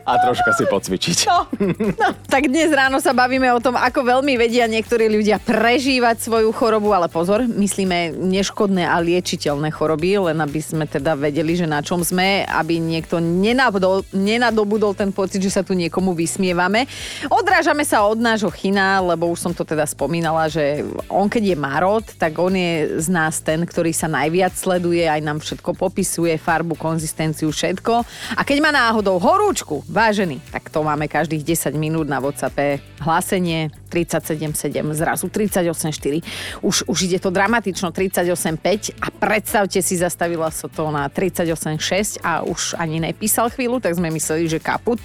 A 0.02 0.18
troška 0.18 0.50
si 0.54 0.64
pocvičiť. 0.66 1.16
No, 1.30 1.46
no, 1.94 2.08
tak 2.26 2.50
dnes 2.50 2.70
ráno 2.74 2.98
sa 2.98 3.14
bavíme 3.14 3.46
o 3.54 3.62
tom, 3.62 3.78
ako 3.78 4.02
veľmi 4.02 4.34
vedia 4.34 4.66
niektorí 4.66 5.06
ľudia 5.06 5.38
prežívať 5.38 6.18
svoju 6.22 6.50
chorobu, 6.50 6.90
ale 6.90 7.06
pozor, 7.06 7.46
myslíme 7.46 8.14
neškodné 8.18 8.86
a 8.86 8.98
liečiteľné 8.98 9.70
choroby, 9.70 10.18
len 10.30 10.38
aby 10.42 10.58
sme 10.58 10.84
teda 10.86 11.14
vedeli, 11.14 11.54
že 11.54 11.70
na 11.70 11.82
čom 11.82 12.02
sme, 12.02 12.42
aby 12.46 12.82
niekto 12.82 13.22
nenabudol, 13.22 14.02
nenadobudol 14.10 14.94
ten 14.98 15.14
pocit, 15.14 15.38
že 15.38 15.54
sa 15.54 15.62
tu 15.62 15.78
niekomu 15.78 16.14
vysmievame. 16.14 16.90
Odrážame 17.30 17.86
sa 17.86 18.02
od 18.02 18.18
nášho 18.18 18.50
chyna, 18.50 18.98
lebo 19.02 19.30
už 19.30 19.38
som 19.38 19.52
to 19.54 19.62
teda 19.62 19.86
spomínala, 19.86 20.50
že 20.50 20.82
on 21.06 21.30
keď 21.30 21.54
je 21.54 21.56
marot, 21.56 22.06
tak 22.18 22.34
on 22.36 22.52
je 22.52 22.98
z 23.00 23.08
nás 23.08 23.38
ten, 23.40 23.62
ktorý 23.62 23.94
sa 23.94 24.10
najviac 24.10 24.52
sleduje, 24.52 25.06
aj 25.06 25.22
nám 25.22 25.38
všetko 25.40 25.78
popisuje, 25.78 26.34
farbu, 26.36 26.74
konzistenciu, 26.74 27.48
všetko. 27.48 28.04
A 28.36 28.42
keď 28.42 28.58
má 28.60 28.70
náhodou 28.74 29.16
horúčku, 29.52 29.84
vážený, 29.84 30.40
tak 30.48 30.72
to 30.72 30.80
máme 30.80 31.12
každých 31.12 31.44
10 31.44 31.76
minút 31.76 32.08
na 32.08 32.24
WhatsAppe 32.24 32.80
hlásenie 33.04 33.68
37,7, 33.92 34.48
zrazu 34.96 35.28
38,4. 35.28 36.64
Už, 36.64 36.88
už 36.88 36.98
ide 37.04 37.20
to 37.20 37.28
dramatično 37.28 37.92
38,5 37.92 38.96
a 38.96 39.12
predstavte 39.12 39.84
si, 39.84 40.00
zastavila 40.00 40.48
sa 40.48 40.72
to 40.72 40.88
na 40.88 41.12
38,6 41.12 42.24
a 42.24 42.40
už 42.48 42.80
ani 42.80 43.04
nepísal 43.04 43.52
chvíľu, 43.52 43.76
tak 43.76 43.92
sme 43.92 44.08
mysleli, 44.08 44.48
že 44.48 44.56
kaput, 44.56 45.04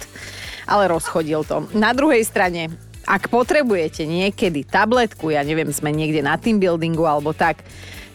ale 0.64 0.88
rozchodil 0.88 1.44
to. 1.44 1.68
Na 1.76 1.92
druhej 1.92 2.24
strane, 2.24 2.72
ak 3.04 3.28
potrebujete 3.28 4.08
niekedy 4.08 4.64
tabletku, 4.64 5.28
ja 5.28 5.44
neviem, 5.44 5.68
sme 5.68 5.92
niekde 5.92 6.24
na 6.24 6.40
team 6.40 6.56
buildingu 6.56 7.04
alebo 7.04 7.36
tak, 7.36 7.60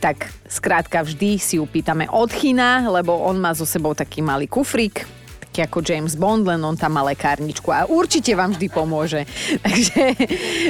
tak 0.02 0.34
skrátka 0.50 1.06
vždy 1.06 1.38
si 1.38 1.62
ju 1.62 1.70
pýtame 1.70 2.10
od 2.10 2.34
China, 2.34 2.90
lebo 2.90 3.22
on 3.22 3.38
má 3.38 3.54
so 3.54 3.70
sebou 3.70 3.94
taký 3.94 4.26
malý 4.26 4.50
kufrík, 4.50 5.06
taký 5.54 5.70
ako 5.70 5.86
James 5.86 6.18
Bond, 6.18 6.50
len 6.50 6.58
on 6.66 6.74
tam 6.74 6.98
má 6.98 7.06
lekárničku 7.06 7.70
a 7.70 7.86
určite 7.86 8.34
vám 8.34 8.58
vždy 8.58 8.74
pomôže. 8.74 9.22
Takže 9.62 10.02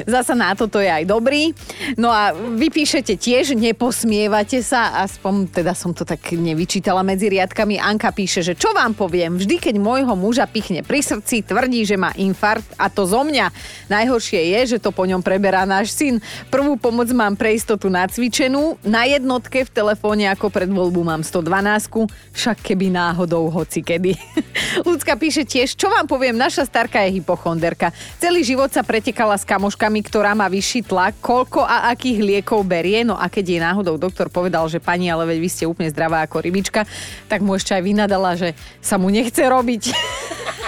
zasa 0.04 0.36
na 0.36 0.52
toto 0.60 0.84
je 0.84 0.92
aj 0.92 1.08
dobrý. 1.08 1.56
No 1.96 2.12
a 2.12 2.36
vy 2.36 2.68
píšete 2.68 3.16
tiež, 3.16 3.56
neposmievate 3.56 4.60
sa, 4.60 5.00
aspoň 5.08 5.56
teda 5.56 5.72
som 5.72 5.96
to 5.96 6.04
tak 6.04 6.20
nevyčítala 6.36 7.00
medzi 7.00 7.32
riadkami. 7.32 7.80
Anka 7.80 8.12
píše, 8.12 8.44
že 8.44 8.60
čo 8.60 8.75
vám 8.75 8.92
poviem, 8.92 9.40
vždy 9.40 9.56
keď 9.56 9.80
môjho 9.80 10.20
muža 10.20 10.52
pichne 10.52 10.84
pri 10.84 11.00
srdci, 11.00 11.48
tvrdí, 11.48 11.88
že 11.88 11.96
má 11.96 12.12
infarkt 12.20 12.68
a 12.75 12.92
to 12.92 13.08
zo 13.08 13.24
mňa. 13.24 13.56
Najhoršie 13.88 14.52
je, 14.52 14.75
že 14.75 14.84
to 14.84 14.92
po 14.92 15.08
ňom 15.08 15.24
preberá 15.24 15.63
náš 15.63 15.96
syn. 15.96 16.20
Prvú 16.52 16.75
pomoc 16.75 17.08
mám 17.16 17.40
pre 17.40 17.56
istotu 17.56 17.88
nacvičenú, 17.88 18.75
na 18.84 19.08
jednotke 19.08 19.63
v 19.63 19.72
telefóne 19.72 20.28
ako 20.28 20.52
pred 20.52 20.68
voľbu 20.68 21.08
mám 21.08 21.24
112, 21.24 22.12
však 22.36 22.58
keby 22.60 22.92
náhodou 22.92 23.48
hoci 23.48 23.80
kedy. 23.80 24.12
Ľudská 24.82 25.13
píše 25.22 25.46
tiež, 25.46 25.77
čo 25.77 25.94
vám 25.94 26.10
poviem, 26.10 26.34
naša 26.34 26.65
starka 26.65 26.98
je 27.06 27.22
hypochonderka. 27.22 27.94
Celý 28.18 28.42
život 28.42 28.74
sa 28.74 28.82
pretekala 28.82 29.38
s 29.38 29.46
kamoškami, 29.46 30.01
ktorá 30.01 30.34
má 30.34 30.50
vyšší 30.50 30.89
tlak, 30.89 31.22
koľko 31.22 31.62
a 31.62 31.94
akých 31.94 32.25
liekov 32.25 32.65
berie. 32.65 33.06
No 33.06 33.13
a 33.13 33.30
keď 33.30 33.46
jej 33.46 33.62
náhodou 33.62 34.01
doktor 34.01 34.34
povedal, 34.34 34.65
že 34.65 34.82
pani, 34.82 35.13
ale 35.13 35.30
veď 35.30 35.38
vy 35.38 35.50
ste 35.53 35.70
úplne 35.70 35.94
zdravá 35.94 36.25
ako 36.25 36.42
rybička, 36.42 36.89
tak 37.30 37.46
mu 37.46 37.53
ešte 37.53 37.77
aj 37.77 37.84
vynadala, 37.86 38.34
že 38.34 38.58
sa 38.82 38.98
mu 38.98 39.13
nechce 39.13 39.46
robiť. 39.46 39.94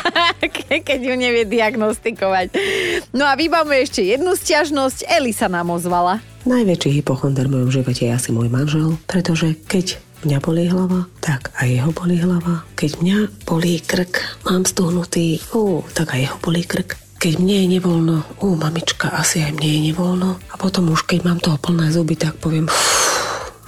keď 0.87 0.99
ju 1.01 1.15
nevie 1.17 1.43
diagnostikovať. 1.49 2.53
No 3.15 3.25
a 3.25 3.33
vybavme 3.33 3.81
ešte 3.81 4.05
jednu 4.05 4.37
stiažnosť. 4.37 5.07
Eli 5.09 5.33
sa 5.33 5.49
nám 5.49 5.73
ozvala. 5.73 6.21
Najväčší 6.45 7.01
hypochonder 7.01 7.49
v 7.49 7.57
mojom 7.57 7.71
živote 7.73 8.05
je 8.05 8.13
asi 8.13 8.29
môj 8.29 8.53
manžel, 8.53 9.01
pretože 9.09 9.57
keď 9.65 9.97
mňa 10.25 10.37
bolí 10.41 10.65
hlava, 10.65 11.05
tak 11.21 11.53
aj 11.61 11.67
jeho 11.69 11.91
bolí 11.93 12.17
hlava. 12.17 12.65
Keď 12.73 12.91
mňa 12.99 13.17
bolí 13.45 13.77
krk, 13.79 14.43
mám 14.49 14.65
stuhnutý, 14.65 15.37
ú, 15.53 15.85
tak 15.93 16.17
aj 16.17 16.19
jeho 16.25 16.37
bolí 16.41 16.65
krk. 16.65 16.97
Keď 17.21 17.33
mne 17.37 17.55
je 17.61 17.67
nevoľno, 17.77 18.17
ú, 18.41 18.57
mamička, 18.57 19.13
asi 19.13 19.45
aj 19.45 19.55
mne 19.55 19.69
je 19.69 19.79
nevoľno. 19.93 20.29
A 20.49 20.55
potom 20.57 20.89
už, 20.89 21.05
keď 21.05 21.29
mám 21.29 21.39
toho 21.39 21.61
plné 21.61 21.93
zuby, 21.93 22.17
tak 22.17 22.41
poviem, 22.41 22.65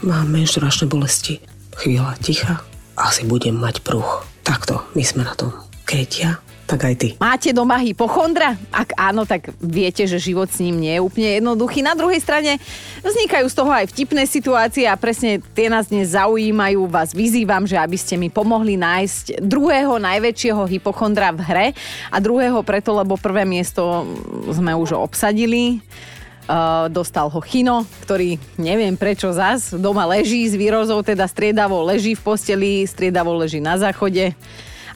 mám 0.02 0.28
menšturačné 0.30 0.90
bolesti. 0.90 1.40
Chvíľa 1.78 2.18
ticha, 2.20 2.66
asi 2.98 3.24
budem 3.30 3.56
mať 3.56 3.86
pruch. 3.86 4.26
Takto, 4.42 4.82
my 4.98 5.04
sme 5.06 5.24
na 5.24 5.38
tom. 5.38 5.54
Keď 5.86 6.10
ja 6.18 6.32
tak 6.68 6.84
aj 6.84 6.96
ty. 7.00 7.08
Máte 7.16 7.56
doma 7.56 7.80
hypochondra? 7.80 8.60
Ak 8.76 8.92
áno, 9.00 9.24
tak 9.24 9.56
viete, 9.64 10.04
že 10.04 10.20
život 10.20 10.52
s 10.52 10.60
ním 10.60 10.84
nie 10.84 11.00
je 11.00 11.02
úplne 11.02 11.40
jednoduchý. 11.40 11.80
Na 11.80 11.96
druhej 11.96 12.20
strane 12.20 12.60
vznikajú 13.00 13.48
z 13.48 13.56
toho 13.56 13.72
aj 13.72 13.88
vtipné 13.96 14.28
situácie 14.28 14.84
a 14.84 15.00
presne 15.00 15.40
tie 15.56 15.72
nás 15.72 15.88
dnes 15.88 16.12
zaujímajú. 16.12 16.84
Vás 16.92 17.16
vyzývam, 17.16 17.64
že 17.64 17.80
aby 17.80 17.96
ste 17.96 18.20
mi 18.20 18.28
pomohli 18.28 18.76
nájsť 18.76 19.40
druhého 19.40 19.96
najväčšieho 19.96 20.68
hypochondra 20.68 21.32
v 21.32 21.42
hre 21.48 21.68
a 22.12 22.18
druhého 22.20 22.60
preto, 22.68 22.92
lebo 22.92 23.16
prvé 23.16 23.48
miesto 23.48 24.04
sme 24.52 24.76
už 24.76 25.00
obsadili. 25.00 25.80
Uh, 26.48 26.88
dostal 26.88 27.28
ho 27.28 27.44
Chino, 27.44 27.84
ktorý 28.08 28.40
neviem 28.56 28.96
prečo 28.96 29.36
zas 29.36 29.76
doma 29.76 30.08
leží 30.08 30.48
s 30.48 30.56
výrozou, 30.56 31.04
teda 31.04 31.28
striedavo 31.28 31.84
leží 31.84 32.16
v 32.16 32.24
posteli, 32.24 32.88
striedavo 32.88 33.36
leží 33.36 33.60
na 33.60 33.76
záchode 33.76 34.32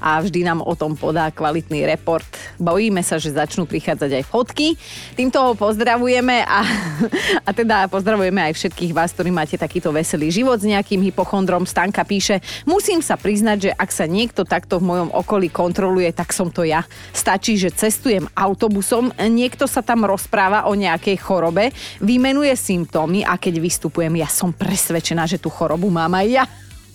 a 0.01 0.17
vždy 0.17 0.41
nám 0.41 0.65
o 0.65 0.73
tom 0.73 0.97
podá 0.97 1.29
kvalitný 1.29 1.85
report. 1.85 2.25
Bojíme 2.57 3.05
sa, 3.05 3.21
že 3.21 3.31
začnú 3.31 3.69
prichádzať 3.69 4.11
aj 4.17 4.23
fotky. 4.25 4.73
Týmto 5.13 5.37
ho 5.37 5.53
pozdravujeme 5.53 6.41
a, 6.41 6.65
a 7.47 7.49
teda 7.53 7.85
pozdravujeme 7.85 8.49
aj 8.49 8.57
všetkých 8.57 8.91
vás, 8.97 9.13
ktorí 9.13 9.29
máte 9.29 9.61
takýto 9.61 9.93
veselý 9.93 10.33
život 10.33 10.57
s 10.57 10.65
nejakým 10.65 11.05
hypochondrom. 11.05 11.69
Stanka 11.69 12.01
píše, 12.01 12.41
musím 12.65 13.05
sa 13.05 13.15
priznať, 13.15 13.57
že 13.69 13.71
ak 13.77 13.89
sa 13.93 14.09
niekto 14.09 14.41
takto 14.41 14.81
v 14.81 14.89
mojom 14.89 15.09
okolí 15.13 15.53
kontroluje, 15.53 16.09
tak 16.11 16.33
som 16.33 16.49
to 16.49 16.65
ja. 16.65 16.81
Stačí, 17.13 17.61
že 17.61 17.69
cestujem 17.69 18.25
autobusom, 18.33 19.13
niekto 19.29 19.69
sa 19.69 19.85
tam 19.85 20.09
rozpráva 20.09 20.65
o 20.65 20.73
nejakej 20.73 21.21
chorobe, 21.21 21.69
vymenuje 22.01 22.57
symptómy 22.57 23.21
a 23.21 23.37
keď 23.37 23.61
vystupujem, 23.61 24.17
ja 24.17 24.27
som 24.27 24.49
presvedčená, 24.49 25.29
že 25.29 25.37
tú 25.37 25.53
chorobu 25.53 25.93
mám 25.93 26.17
aj 26.17 26.27
ja. 26.27 26.45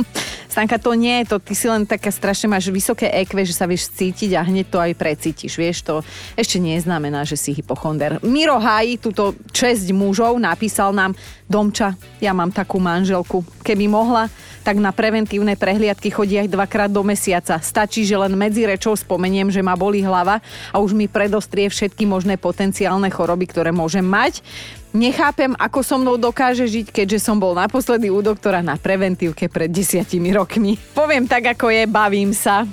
Stanka, 0.52 0.80
to 0.80 0.96
nie 0.96 1.20
je 1.20 1.34
to, 1.34 1.36
ty 1.36 1.52
si 1.52 1.68
len 1.68 1.84
taká 1.84 2.08
strašne 2.08 2.48
máš 2.48 2.72
vysoké 2.72 3.12
EQ, 3.12 3.44
že 3.44 3.52
sa 3.52 3.68
vieš 3.68 3.92
cítiť 3.92 4.36
a 4.36 4.46
hneď 4.46 4.66
to 4.72 4.78
aj 4.80 4.92
precítiš, 4.96 5.52
vieš, 5.56 5.84
to 5.84 5.94
ešte 6.32 6.56
neznamená, 6.56 7.28
že 7.28 7.36
si 7.36 7.52
hypochonder. 7.52 8.16
Miro 8.24 8.56
Háji, 8.56 8.96
túto 8.96 9.36
česť 9.52 9.92
mužov, 9.92 10.40
napísal 10.40 10.96
nám, 10.96 11.12
Domča, 11.46 11.94
ja 12.18 12.34
mám 12.34 12.50
takú 12.50 12.82
manželku, 12.82 13.44
keby 13.62 13.86
mohla, 13.86 14.26
tak 14.66 14.82
na 14.82 14.90
preventívne 14.90 15.54
prehliadky 15.54 16.10
chodí 16.10 16.34
aj 16.42 16.50
dvakrát 16.50 16.90
do 16.90 17.06
mesiaca. 17.06 17.62
Stačí, 17.62 18.02
že 18.02 18.18
len 18.18 18.34
medzi 18.34 18.66
rečou 18.66 18.98
spomeniem, 18.98 19.46
že 19.46 19.62
ma 19.62 19.78
bolí 19.78 20.02
hlava 20.02 20.42
a 20.74 20.82
už 20.82 20.90
mi 20.90 21.06
predostrie 21.06 21.70
všetky 21.70 22.02
možné 22.02 22.34
potenciálne 22.34 23.06
choroby, 23.06 23.46
ktoré 23.46 23.70
môžem 23.70 24.02
mať. 24.02 24.42
Nechápem, 24.96 25.52
ako 25.60 25.84
so 25.84 26.00
mnou 26.00 26.16
dokáže 26.16 26.64
žiť, 26.64 26.88
keďže 26.88 27.20
som 27.20 27.36
bol 27.36 27.52
naposledy 27.52 28.08
u 28.08 28.24
doktora 28.24 28.64
na 28.64 28.80
preventívke 28.80 29.52
pred 29.52 29.68
desiatimi 29.68 30.32
rokmi. 30.32 30.80
Poviem 30.96 31.28
tak, 31.28 31.52
ako 31.52 31.68
je, 31.68 31.84
bavím 31.84 32.32
sa. 32.32 32.64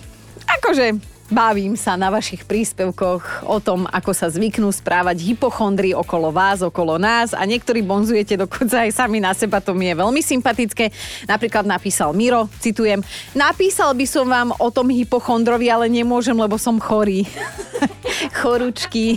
Akože 0.47 1.12
Bavím 1.31 1.79
sa 1.79 1.95
na 1.95 2.11
vašich 2.11 2.43
príspevkoch 2.43 3.47
o 3.47 3.57
tom, 3.63 3.87
ako 3.87 4.11
sa 4.11 4.27
zvyknú 4.27 4.67
správať 4.75 5.23
hypochondri 5.23 5.95
okolo 5.95 6.35
vás, 6.35 6.59
okolo 6.59 6.99
nás 6.99 7.31
a 7.31 7.47
niektorí 7.47 7.79
bonzujete 7.79 8.35
dokonca 8.35 8.83
aj 8.83 8.91
sami 8.91 9.23
na 9.23 9.31
seba, 9.31 9.63
to 9.63 9.71
mi 9.71 9.87
je 9.87 9.95
veľmi 9.95 10.19
sympatické. 10.19 10.91
Napríklad 11.23 11.63
napísal 11.63 12.11
Miro, 12.11 12.51
citujem, 12.59 12.99
napísal 13.31 13.95
by 13.95 14.03
som 14.03 14.27
vám 14.27 14.51
o 14.59 14.67
tom 14.67 14.91
hypochondrovi, 14.91 15.71
ale 15.71 15.87
nemôžem, 15.87 16.35
lebo 16.35 16.59
som 16.59 16.75
chorý. 16.75 17.23
Choručky, 18.43 19.15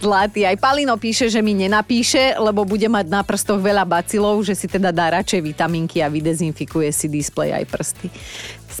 zlatý. 0.00 0.44
Aj 0.44 0.56
Palino 0.60 0.96
píše, 1.00 1.32
že 1.32 1.40
mi 1.40 1.56
nenapíše, 1.56 2.36
lebo 2.36 2.68
bude 2.68 2.88
mať 2.88 3.06
na 3.08 3.24
prstoch 3.24 3.60
veľa 3.60 3.88
bacilov, 3.88 4.44
že 4.44 4.52
si 4.52 4.68
teda 4.68 4.92
dá 4.92 5.16
radšej 5.16 5.40
vitaminky 5.40 6.04
a 6.04 6.12
vydezinfikuje 6.12 6.92
si 6.92 7.08
displej 7.08 7.56
aj 7.56 7.64
prsty 7.68 8.08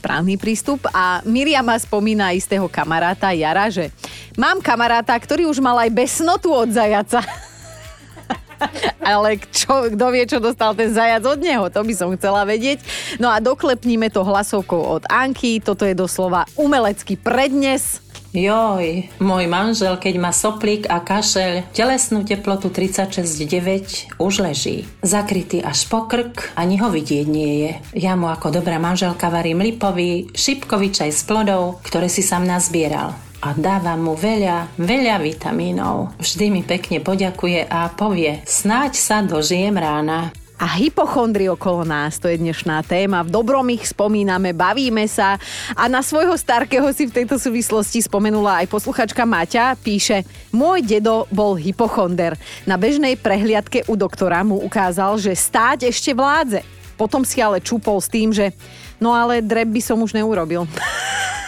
správny 0.00 0.40
prístup. 0.40 0.80
A 0.96 1.20
Miriam 1.28 1.68
ma 1.68 1.76
spomína 1.76 2.32
istého 2.32 2.64
kamaráta 2.72 3.36
Jara, 3.36 3.68
že 3.68 3.92
mám 4.40 4.64
kamaráta, 4.64 5.12
ktorý 5.12 5.44
už 5.52 5.60
mal 5.60 5.76
aj 5.76 5.92
besnotu 5.92 6.48
od 6.48 6.72
zajaca. 6.72 7.20
Ale 9.12 9.40
čo, 9.52 9.88
kto 9.92 10.04
vie, 10.12 10.24
čo 10.24 10.40
dostal 10.40 10.72
ten 10.76 10.92
zajac 10.92 11.24
od 11.24 11.40
neho, 11.40 11.68
to 11.68 11.80
by 11.80 11.94
som 11.96 12.12
chcela 12.16 12.44
vedieť. 12.44 12.80
No 13.20 13.28
a 13.28 13.40
doklepníme 13.40 14.08
to 14.08 14.24
hlasovkou 14.24 15.00
od 15.00 15.04
Anky, 15.08 15.60
toto 15.60 15.84
je 15.84 15.96
doslova 15.96 16.48
umelecký 16.56 17.20
prednes. 17.20 18.00
Joj, 18.30 19.10
môj 19.18 19.44
manžel, 19.50 19.98
keď 19.98 20.14
má 20.22 20.30
soplík 20.30 20.86
a 20.86 21.02
kašel, 21.02 21.66
telesnú 21.74 22.22
teplotu 22.22 22.70
36,9 22.70 24.22
už 24.22 24.34
leží. 24.46 24.86
Zakrytý 25.02 25.58
až 25.58 25.90
po 25.90 26.06
krk, 26.06 26.54
ani 26.54 26.78
ho 26.78 26.94
vidieť 26.94 27.26
nie 27.26 27.52
je. 27.66 27.72
Ja 27.98 28.14
mu 28.14 28.30
ako 28.30 28.54
dobrá 28.54 28.78
manželka 28.78 29.34
varím 29.34 29.58
lipový, 29.58 30.30
šipkový 30.30 30.94
čaj 30.94 31.10
s 31.10 31.26
plodov, 31.26 31.82
ktoré 31.82 32.06
si 32.06 32.22
sám 32.22 32.46
nazbieral 32.46 33.18
a 33.40 33.56
dávam 33.56 33.98
mu 33.98 34.14
veľa, 34.14 34.78
veľa 34.78 35.16
vitamínov. 35.18 36.14
Vždy 36.20 36.46
mi 36.52 36.62
pekne 36.62 37.00
poďakuje 37.00 37.66
a 37.66 37.88
povie, 37.90 38.44
snáď 38.44 38.92
sa 38.94 39.24
dožijem 39.24 39.74
rána. 39.74 40.30
A 40.60 40.76
hypochondri 40.76 41.48
okolo 41.48 41.88
nás. 41.88 42.20
To 42.20 42.28
je 42.28 42.36
dnešná 42.36 42.84
téma. 42.84 43.24
V 43.24 43.32
dobrom 43.32 43.64
ich 43.72 43.88
spomíname, 43.88 44.52
bavíme 44.52 45.08
sa 45.08 45.40
a 45.72 45.88
na 45.88 46.04
svojho 46.04 46.36
starkého 46.36 46.84
si 46.92 47.08
v 47.08 47.16
tejto 47.16 47.40
súvislosti 47.40 48.04
spomenula 48.04 48.60
aj 48.60 48.68
posluchačka 48.68 49.24
Maťa. 49.24 49.80
Píše, 49.80 50.28
môj 50.52 50.84
dedo 50.84 51.24
bol 51.32 51.56
hypochonder. 51.56 52.36
Na 52.68 52.76
bežnej 52.76 53.16
prehliadke 53.16 53.88
u 53.88 53.96
doktora 53.96 54.44
mu 54.44 54.60
ukázal, 54.60 55.16
že 55.16 55.32
stáť 55.32 55.88
ešte 55.88 56.12
vládze. 56.12 56.60
Potom 57.00 57.24
si 57.24 57.40
ale 57.40 57.64
čupol 57.64 57.96
s 57.96 58.12
tým, 58.12 58.28
že 58.28 58.52
no 59.00 59.16
ale 59.16 59.40
dreb 59.40 59.72
by 59.72 59.80
som 59.80 59.96
už 60.04 60.12
neurobil. 60.12 60.68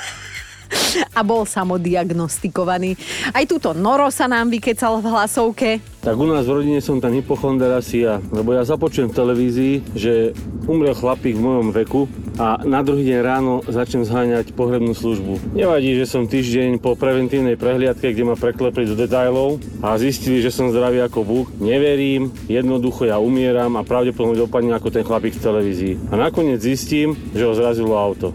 a 1.12 1.20
bol 1.20 1.44
samodiagnostikovaný. 1.44 2.96
Aj 3.32 3.44
túto 3.44 3.76
Noro 3.76 4.08
sa 4.08 4.28
nám 4.28 4.48
vykecal 4.48 5.00
v 5.00 5.06
hlasovke. 5.12 5.70
Tak 6.02 6.18
u 6.18 6.26
nás 6.26 6.42
v 6.50 6.58
rodine 6.58 6.82
som 6.82 6.98
ten 6.98 7.14
hypochonder 7.14 7.78
asi 7.78 8.02
ja, 8.02 8.18
lebo 8.34 8.50
ja 8.50 8.66
započujem 8.66 9.14
v 9.14 9.18
televízii, 9.22 9.74
že 9.94 10.34
umrel 10.66 10.98
chlapík 10.98 11.38
v 11.38 11.44
mojom 11.46 11.68
veku 11.70 12.10
a 12.42 12.58
na 12.66 12.82
druhý 12.82 13.06
deň 13.06 13.20
ráno 13.22 13.62
začnem 13.62 14.02
zháňať 14.02 14.50
pohrebnú 14.50 14.98
službu. 14.98 15.54
Nevadí, 15.54 15.94
že 15.94 16.10
som 16.10 16.26
týždeň 16.26 16.82
po 16.82 16.98
preventívnej 16.98 17.54
prehliadke, 17.54 18.10
kde 18.10 18.26
ma 18.26 18.34
preklepli 18.34 18.90
do 18.90 18.98
detailov 18.98 19.62
a 19.78 19.94
zistili, 19.94 20.42
že 20.42 20.50
som 20.50 20.74
zdravý 20.74 21.06
ako 21.06 21.22
Búh. 21.22 21.46
Neverím, 21.62 22.34
jednoducho 22.50 23.06
ja 23.06 23.22
umieram 23.22 23.78
a 23.78 23.86
pravdepodobne 23.86 24.34
dopadne 24.34 24.74
ako 24.74 24.90
ten 24.90 25.06
chlapík 25.06 25.38
v 25.38 25.44
televízii. 25.44 25.94
A 26.10 26.18
nakoniec 26.18 26.58
zistím, 26.58 27.14
že 27.30 27.46
ho 27.46 27.54
zrazilo 27.54 27.94
auto 27.94 28.34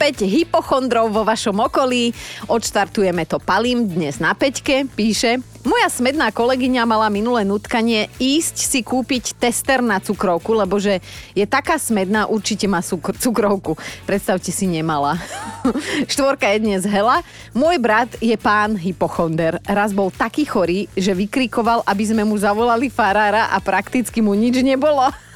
5 0.00 0.24
hypochondrov 0.24 1.12
vo 1.12 1.28
vašom 1.28 1.60
okolí. 1.60 2.16
Odštartujeme 2.48 3.28
to 3.28 3.36
palím 3.36 3.84
dnes 3.84 4.16
na 4.16 4.32
peťke, 4.32 4.88
píše. 4.96 5.44
Moja 5.60 5.92
smedná 5.92 6.32
kolegyňa 6.32 6.88
mala 6.88 7.12
minulé 7.12 7.44
nutkanie 7.44 8.08
ísť 8.16 8.56
si 8.64 8.80
kúpiť 8.80 9.36
tester 9.36 9.84
na 9.84 10.00
cukrovku, 10.00 10.56
lebo 10.56 10.80
že 10.80 11.04
je 11.36 11.44
taká 11.44 11.76
smedná, 11.76 12.32
určite 12.32 12.64
má 12.64 12.80
cukr- 12.80 13.12
cukrovku. 13.12 13.76
Predstavte 14.08 14.48
si, 14.48 14.64
nemala. 14.64 15.20
Štvorka 16.16 16.48
je 16.48 16.64
dnes 16.64 16.80
hela. 16.88 17.20
Môj 17.52 17.76
brat 17.76 18.08
je 18.24 18.32
pán 18.40 18.80
hypochonder. 18.80 19.60
Raz 19.68 19.92
bol 19.92 20.08
taký 20.08 20.48
chorý, 20.48 20.88
že 20.96 21.12
vykrikoval, 21.12 21.84
aby 21.84 22.04
sme 22.08 22.24
mu 22.24 22.40
zavolali 22.40 22.88
farára 22.88 23.52
a 23.52 23.60
prakticky 23.60 24.24
mu 24.24 24.32
nič 24.32 24.64
nebolo. 24.64 25.12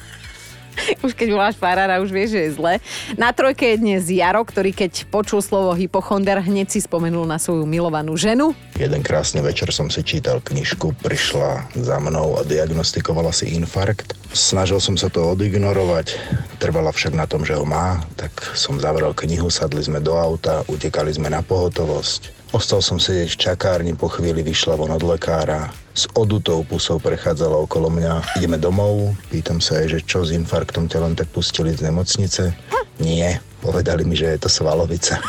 už 1.05 1.15
keď 1.15 1.27
voláš 1.31 1.55
farára, 1.57 2.01
už 2.03 2.11
vieš, 2.11 2.35
že 2.35 2.41
je 2.45 2.51
zle. 2.55 2.73
Na 3.15 3.31
trojke 3.31 3.75
je 3.75 3.81
dnes 3.81 4.03
Jaro, 4.07 4.43
ktorý 4.43 4.75
keď 4.75 5.07
počul 5.09 5.39
slovo 5.39 5.73
hypochonder, 5.73 6.41
hneď 6.43 6.71
si 6.71 6.79
spomenul 6.83 7.23
na 7.27 7.39
svoju 7.39 7.63
milovanú 7.67 8.15
ženu. 8.19 8.53
Jeden 8.75 9.01
krásny 9.01 9.39
večer 9.39 9.71
som 9.71 9.87
si 9.87 10.03
čítal 10.03 10.43
knižku, 10.43 10.95
prišla 10.99 11.71
za 11.79 11.97
mnou 11.99 12.39
a 12.39 12.41
diagnostikovala 12.43 13.31
si 13.31 13.55
infarkt. 13.55 14.13
Snažil 14.35 14.83
som 14.83 14.99
sa 14.99 15.07
to 15.07 15.31
odignorovať, 15.31 16.19
trvala 16.59 16.91
však 16.91 17.15
na 17.15 17.23
tom, 17.23 17.47
že 17.47 17.55
ho 17.55 17.63
má, 17.63 18.03
tak 18.19 18.35
som 18.53 18.75
zavrel 18.81 19.15
knihu, 19.15 19.47
sadli 19.47 19.79
sme 19.79 20.03
do 20.03 20.19
auta, 20.19 20.67
utekali 20.67 21.15
sme 21.15 21.31
na 21.31 21.39
pohotovosť. 21.39 22.44
Ostal 22.55 22.79
som 22.79 22.95
sedieť 22.95 23.35
v 23.35 23.41
čakárni, 23.51 23.91
po 23.99 24.07
chvíli 24.07 24.39
vyšla 24.39 24.79
von 24.79 24.95
od 24.95 25.03
lekára. 25.03 25.75
S 25.91 26.07
odutou 26.15 26.63
pusou 26.63 27.03
prechádzala 27.03 27.59
okolo 27.59 27.91
mňa. 27.91 28.39
Ideme 28.39 28.55
domov, 28.55 29.11
pýtam 29.27 29.59
sa 29.59 29.83
jej, 29.83 29.99
že 29.99 30.07
čo 30.07 30.23
s 30.23 30.31
infarktom 30.31 30.87
ťa 30.87 31.03
len 31.03 31.19
tak 31.19 31.27
pustili 31.35 31.75
z 31.75 31.83
nemocnice. 31.83 32.55
Nie, 33.03 33.43
povedali 33.59 34.07
mi, 34.07 34.15
že 34.15 34.31
je 34.31 34.39
to 34.39 34.47
svalovica. 34.47 35.19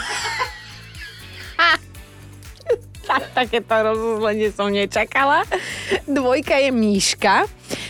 Tak, 3.07 3.23
takéto 3.39 3.71
rozuzlenie 3.71 4.51
som 4.51 4.67
nečakala. 4.67 5.47
Dvojka 6.11 6.59
je 6.59 6.75
Míška. 6.75 7.47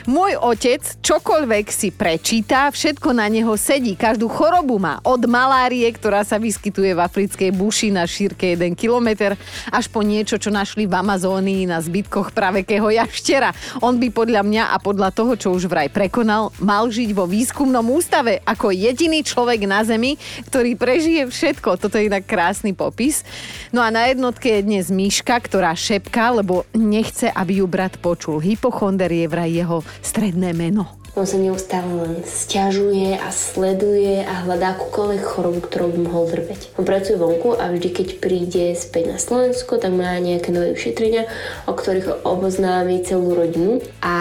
Môj 0.07 0.39
otec 0.39 0.87
čokoľvek 1.03 1.67
si 1.67 1.91
prečíta, 1.91 2.71
všetko 2.71 3.11
na 3.11 3.27
neho 3.27 3.59
sedí. 3.59 3.99
Každú 3.99 4.31
chorobu 4.31 4.79
má. 4.79 5.03
Od 5.03 5.19
malárie, 5.27 5.83
ktorá 5.91 6.23
sa 6.23 6.39
vyskytuje 6.39 6.95
v 6.95 7.03
africkej 7.03 7.51
buši 7.51 7.91
na 7.91 8.07
šírke 8.07 8.55
1 8.55 8.79
km, 8.79 9.35
až 9.67 9.91
po 9.91 10.07
niečo, 10.07 10.39
čo 10.39 10.55
našli 10.55 10.87
v 10.87 10.95
Amazónii 10.95 11.67
na 11.67 11.83
zbytkoch 11.83 12.31
pravekého 12.31 12.87
jaštera. 12.87 13.51
On 13.83 13.99
by 13.99 14.15
podľa 14.15 14.47
mňa 14.47 14.71
a 14.71 14.79
podľa 14.79 15.11
toho, 15.11 15.35
čo 15.35 15.51
už 15.51 15.67
vraj 15.67 15.91
prekonal, 15.91 16.55
mal 16.63 16.87
žiť 16.87 17.11
vo 17.11 17.27
výskumnom 17.27 17.91
ústave 17.91 18.39
ako 18.47 18.71
jediný 18.71 19.27
človek 19.27 19.67
na 19.67 19.83
Zemi, 19.83 20.15
ktorý 20.47 20.79
prežije 20.79 21.27
všetko. 21.27 21.83
Toto 21.83 21.99
je 21.99 22.07
inak 22.07 22.31
krásny 22.31 22.79
popis. 22.79 23.27
No 23.75 23.83
a 23.83 23.91
na 23.91 24.07
jednotke 24.07 24.55
je 24.55 24.71
dnes 24.71 24.87
Myška, 24.87 25.35
ktorá 25.43 25.75
šepká, 25.75 26.31
lebo 26.31 26.63
nechce, 26.79 27.27
aby 27.27 27.59
ju 27.59 27.67
brat 27.67 27.99
počul. 27.99 28.39
Hypochonder 28.39 29.11
je 29.11 29.27
vraj 29.27 29.51
jeho 29.51 29.83
stredné 30.05 30.53
meno. 30.57 31.07
On 31.17 31.25
sa 31.25 31.41
neustále 31.41 31.89
len 31.97 32.15
stiažuje 32.29 33.17
a 33.17 33.33
sleduje 33.33 34.21
a 34.21 34.45
hľadá 34.45 34.77
akúkoľvek 34.77 35.23
chorobu, 35.25 35.65
ktorou 35.65 35.89
by 35.89 36.01
mohol 36.05 36.29
vrbeť. 36.29 36.77
On 36.77 36.85
pracuje 36.85 37.17
vonku 37.17 37.57
a 37.57 37.73
vždy, 37.73 37.89
keď 37.89 38.09
príde 38.21 38.77
späť 38.77 39.17
na 39.17 39.17
Slovensko, 39.17 39.81
tak 39.81 39.97
má 39.97 40.13
nejaké 40.21 40.53
nové 40.53 40.77
vyšetrenia, 40.77 41.25
o 41.65 41.73
ktorých 41.73 42.21
oboznámi 42.21 43.01
celú 43.01 43.33
rodinu 43.33 43.81
a 44.05 44.17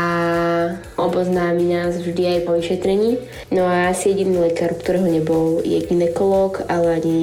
oboznámi 0.96 1.68
nás 1.68 2.00
vždy 2.00 2.40
aj 2.40 2.40
po 2.48 2.56
vyšetrení. 2.56 3.20
No 3.52 3.68
a 3.68 3.92
asi 3.92 4.16
jediný 4.16 4.48
lekár, 4.48 4.72
ktorého 4.80 5.12
nebol, 5.12 5.60
je 5.68 5.84
ginekolog, 5.84 6.64
ale 6.72 7.04
ani 7.04 7.20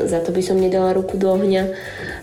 za 0.00 0.24
to 0.24 0.32
by 0.32 0.40
som 0.40 0.56
nedala 0.56 0.96
ruku 0.96 1.20
do 1.20 1.28
ohňa, 1.28 1.68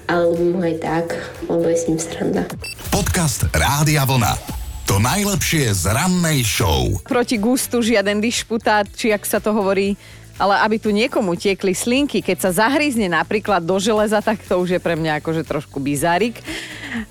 ale 0.09 0.33
ľúbim 0.33 0.57
ho 0.57 0.65
aj 0.65 0.77
tak, 0.81 1.05
lebo 1.45 1.69
je 1.69 1.77
s 1.77 1.85
ním 1.85 2.01
stranda. 2.01 2.49
Podcast 2.89 3.45
Rádia 3.53 4.01
Vlna. 4.01 4.56
To 4.87 5.03
najlepšie 5.03 5.75
z 5.75 5.91
rannej 5.91 6.47
show. 6.47 6.87
Proti 7.03 7.35
gustu 7.35 7.83
žiaden 7.83 8.23
dišputát, 8.23 8.87
či 8.95 9.11
ak 9.11 9.27
sa 9.27 9.43
to 9.43 9.51
hovorí, 9.51 9.99
ale 10.39 10.55
aby 10.63 10.79
tu 10.79 10.95
niekomu 10.95 11.35
tiekli 11.35 11.75
slinky, 11.75 12.23
keď 12.23 12.47
sa 12.47 12.63
zahrízne 12.63 13.11
napríklad 13.11 13.67
do 13.67 13.75
železa, 13.83 14.23
tak 14.23 14.39
to 14.47 14.55
už 14.55 14.79
je 14.79 14.79
pre 14.79 14.95
mňa 14.95 15.19
akože 15.19 15.43
trošku 15.43 15.83
bizárik. 15.83 16.39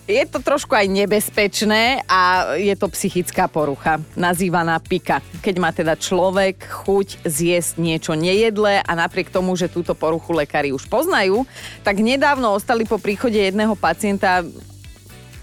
Je 0.08 0.24
to 0.24 0.40
trošku 0.40 0.72
aj 0.72 0.88
nebezpečné 0.88 2.00
a 2.08 2.54
je 2.56 2.72
to 2.80 2.88
psychická 2.96 3.44
porucha, 3.44 4.00
nazývaná 4.16 4.80
pika. 4.80 5.20
Keď 5.44 5.54
má 5.60 5.68
teda 5.68 6.00
človek 6.00 6.64
chuť 6.64 7.28
zjesť 7.28 7.76
niečo 7.76 8.16
nejedlé 8.16 8.80
a 8.80 8.92
napriek 8.96 9.28
tomu, 9.28 9.52
že 9.52 9.68
túto 9.68 9.92
poruchu 9.92 10.32
lekári 10.32 10.72
už 10.72 10.88
poznajú, 10.88 11.44
tak 11.84 12.00
nedávno 12.00 12.56
ostali 12.56 12.88
po 12.88 12.96
príchode 12.96 13.36
jedného 13.36 13.76
pacienta 13.76 14.40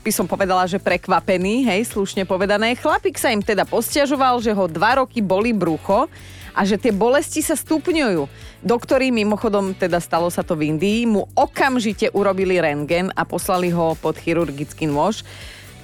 by 0.03 0.11
som 0.11 0.27
povedala, 0.27 0.67
že 0.67 0.83
prekvapený, 0.83 1.63
hej, 1.63 1.87
slušne 1.87 2.27
povedané. 2.27 2.75
Chlapík 2.75 3.15
sa 3.15 3.31
im 3.31 3.39
teda 3.39 3.63
postiažoval, 3.63 4.43
že 4.43 4.51
ho 4.51 4.67
dva 4.67 4.99
roky 4.99 5.23
boli 5.23 5.55
brucho 5.55 6.11
a 6.51 6.61
že 6.67 6.75
tie 6.75 6.91
bolesti 6.91 7.39
sa 7.39 7.55
stupňujú. 7.55 8.27
Doktori 8.59 9.09
mimochodom, 9.15 9.71
teda 9.71 10.03
stalo 10.03 10.27
sa 10.27 10.43
to 10.43 10.59
v 10.59 10.75
Indii, 10.75 11.07
mu 11.07 11.25
okamžite 11.33 12.11
urobili 12.11 12.59
rengen 12.59 13.09
a 13.15 13.23
poslali 13.23 13.71
ho 13.71 13.95
pod 13.95 14.19
chirurgický 14.19 14.91
nôž. 14.91 15.23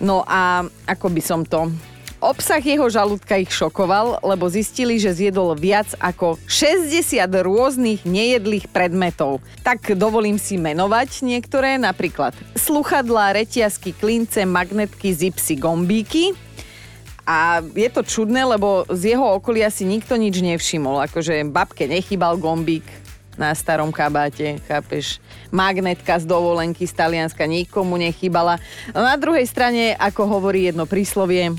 No 0.03 0.27
a 0.27 0.67
ako 0.87 1.07
by 1.11 1.21
som 1.23 1.41
to 1.47 1.71
Obsah 2.19 2.59
jeho 2.59 2.83
žalúdka 2.91 3.39
ich 3.39 3.47
šokoval, 3.47 4.19
lebo 4.19 4.51
zistili, 4.51 4.99
že 4.99 5.15
zjedol 5.15 5.55
viac 5.55 5.95
ako 6.03 6.35
60 6.51 7.15
rôznych 7.31 8.03
nejedlých 8.03 8.67
predmetov. 8.67 9.39
Tak 9.63 9.95
dovolím 9.95 10.35
si 10.35 10.59
menovať 10.59 11.23
niektoré, 11.23 11.79
napríklad 11.79 12.35
sluchadlá, 12.59 13.39
reťazky, 13.39 13.95
klince, 13.95 14.43
magnetky, 14.43 15.15
zipsy, 15.15 15.55
gombíky. 15.55 16.35
A 17.23 17.63
je 17.63 17.87
to 17.87 18.03
čudné, 18.03 18.43
lebo 18.43 18.83
z 18.91 19.15
jeho 19.15 19.39
okolia 19.39 19.71
si 19.71 19.87
nikto 19.87 20.19
nič 20.19 20.43
nevšimol. 20.43 20.99
Akože 21.07 21.47
babke 21.47 21.87
nechybal 21.87 22.35
gombík, 22.35 22.83
na 23.39 23.55
starom 23.55 23.95
kabáte, 23.95 24.59
chápeš? 24.67 25.23
Magnetka 25.55 26.19
z 26.19 26.27
dovolenky 26.27 26.83
z 26.83 26.91
Talianska 26.91 27.47
nikomu 27.47 27.95
nechybala. 27.95 28.59
Na 28.91 29.15
druhej 29.15 29.47
strane, 29.47 29.95
ako 29.95 30.27
hovorí 30.27 30.67
jedno 30.67 30.83
príslovie, 30.83 31.55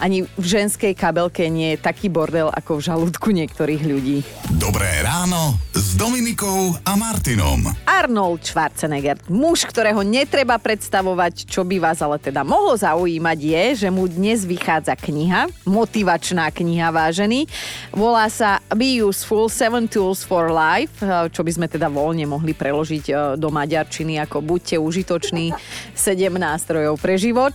ani 0.00 0.24
v 0.24 0.44
ženskej 0.44 0.96
kabelke 0.96 1.44
nie 1.52 1.76
je 1.76 1.84
taký 1.84 2.08
bordel 2.08 2.48
ako 2.48 2.80
v 2.80 2.84
žalúdku 2.88 3.28
niektorých 3.36 3.82
ľudí. 3.84 4.24
Dobré 4.56 4.88
ráno 5.04 5.60
s 5.76 5.94
Dominikou 5.94 6.72
a 6.88 6.96
Martinom. 6.96 7.68
Arnold 7.84 8.40
Schwarzenegger, 8.40 9.20
muž, 9.28 9.68
ktorého 9.68 10.00
netreba 10.00 10.56
predstavovať, 10.56 11.44
čo 11.44 11.68
by 11.68 11.76
vás 11.76 12.00
ale 12.00 12.16
teda 12.16 12.40
mohlo 12.40 12.72
zaujímať 12.72 13.38
je, 13.38 13.64
že 13.86 13.88
mu 13.92 14.08
dnes 14.08 14.48
vychádza 14.48 14.96
kniha, 14.96 15.52
motivačná 15.68 16.48
kniha 16.48 16.88
vážený. 16.88 17.44
Volá 17.92 18.24
sa 18.32 18.64
Be 18.72 19.04
Useful, 19.04 19.52
Seven 19.52 19.84
Tools 19.84 20.24
for 20.24 20.48
Life, 20.48 21.04
čo 21.04 21.44
by 21.44 21.50
sme 21.52 21.66
teda 21.68 21.92
voľne 21.92 22.24
mohli 22.24 22.56
preložiť 22.56 23.04
e, 23.12 23.12
do 23.36 23.52
maďarčiny 23.52 24.16
ako 24.24 24.40
buďte 24.40 24.80
užitoční, 24.80 25.52
7 25.92 26.32
nástrojov 26.32 26.96
pre 26.96 27.20
život. 27.20 27.52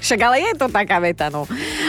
Však 0.00 0.20
ale 0.24 0.36
je 0.40 0.52
to 0.56 0.66
taká 0.72 0.96
veta, 0.98 1.28
no. 1.28 1.44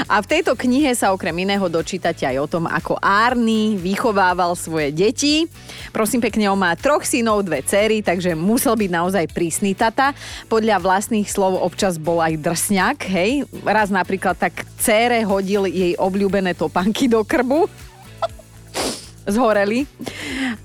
A 0.06 0.20
v 0.20 0.30
tejto 0.30 0.54
knihe 0.60 0.92
sa 0.92 1.16
okrem 1.16 1.34
iného 1.34 1.64
dočítate 1.72 2.28
aj 2.28 2.38
o 2.44 2.48
tom, 2.48 2.64
ako 2.68 3.00
Arny 3.00 3.80
vychovával 3.80 4.54
svoje 4.60 4.92
deti. 4.92 5.48
Prosím 5.96 6.20
pekne, 6.20 6.52
on 6.52 6.60
má 6.60 6.76
troch 6.76 7.08
synov, 7.08 7.48
dve 7.48 7.64
cery, 7.64 8.04
takže 8.04 8.36
musel 8.36 8.76
byť 8.76 8.92
naozaj 8.92 9.26
prísny 9.32 9.72
tata. 9.74 10.12
Podľa 10.52 10.84
vlastných 10.84 11.32
slov 11.32 11.56
občas 11.64 11.96
bol 11.96 12.20
aj 12.20 12.36
drsňak, 12.44 12.98
hej. 13.08 13.48
Raz 13.64 13.88
napríklad 13.88 14.36
tak 14.36 14.68
cére 14.76 15.24
hodil 15.24 15.72
jej 15.72 15.96
obľúbené 15.96 16.52
topánky 16.54 17.08
do 17.08 17.24
krbu 17.24 17.91
zhoreli. 19.26 19.86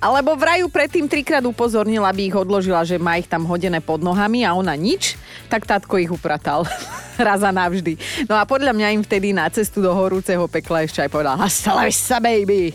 Alebo 0.01 0.37
vraju 0.37 0.69
predtým 0.69 1.09
trikrát 1.09 1.45
upozornila, 1.45 2.13
aby 2.13 2.29
ich 2.29 2.37
odložila, 2.37 2.85
že 2.85 3.01
má 3.01 3.17
ich 3.21 3.29
tam 3.29 3.45
hodené 3.45 3.81
pod 3.81 4.01
nohami 4.01 4.45
a 4.45 4.57
ona 4.57 4.73
nič, 4.77 5.17
tak 5.49 5.69
tatko 5.69 6.01
ich 6.01 6.13
upratal. 6.13 6.65
Raz 7.17 7.41
a 7.41 7.53
navždy. 7.53 7.97
No 8.29 8.37
a 8.37 8.45
podľa 8.45 8.77
mňa 8.77 8.89
im 8.93 9.03
vtedy 9.05 9.33
na 9.33 9.49
cestu 9.49 9.81
do 9.81 9.93
horúceho 9.93 10.45
pekla 10.49 10.85
ešte 10.85 11.01
aj 11.01 11.11
povedal 11.13 11.41
Hasta 11.41 11.73
vista, 11.81 12.21
baby. 12.21 12.73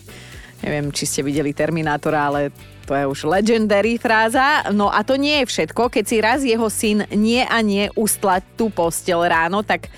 Neviem, 0.62 0.94
či 0.94 1.10
ste 1.10 1.26
videli 1.26 1.58
Terminátora, 1.58 2.30
ale 2.30 2.54
to 2.86 2.94
je 2.94 3.06
už 3.06 3.30
legendary 3.30 3.98
fráza. 3.98 4.70
No 4.74 4.90
a 4.90 5.02
to 5.02 5.18
nie 5.18 5.42
je 5.42 5.50
všetko. 5.50 5.90
Keď 5.90 6.04
si 6.06 6.18
raz 6.22 6.40
jeho 6.46 6.68
syn 6.70 7.06
nie 7.14 7.42
a 7.42 7.62
nie 7.66 7.90
ustlať 7.98 8.46
tú 8.58 8.70
postel 8.70 9.22
ráno, 9.26 9.66
tak 9.66 9.90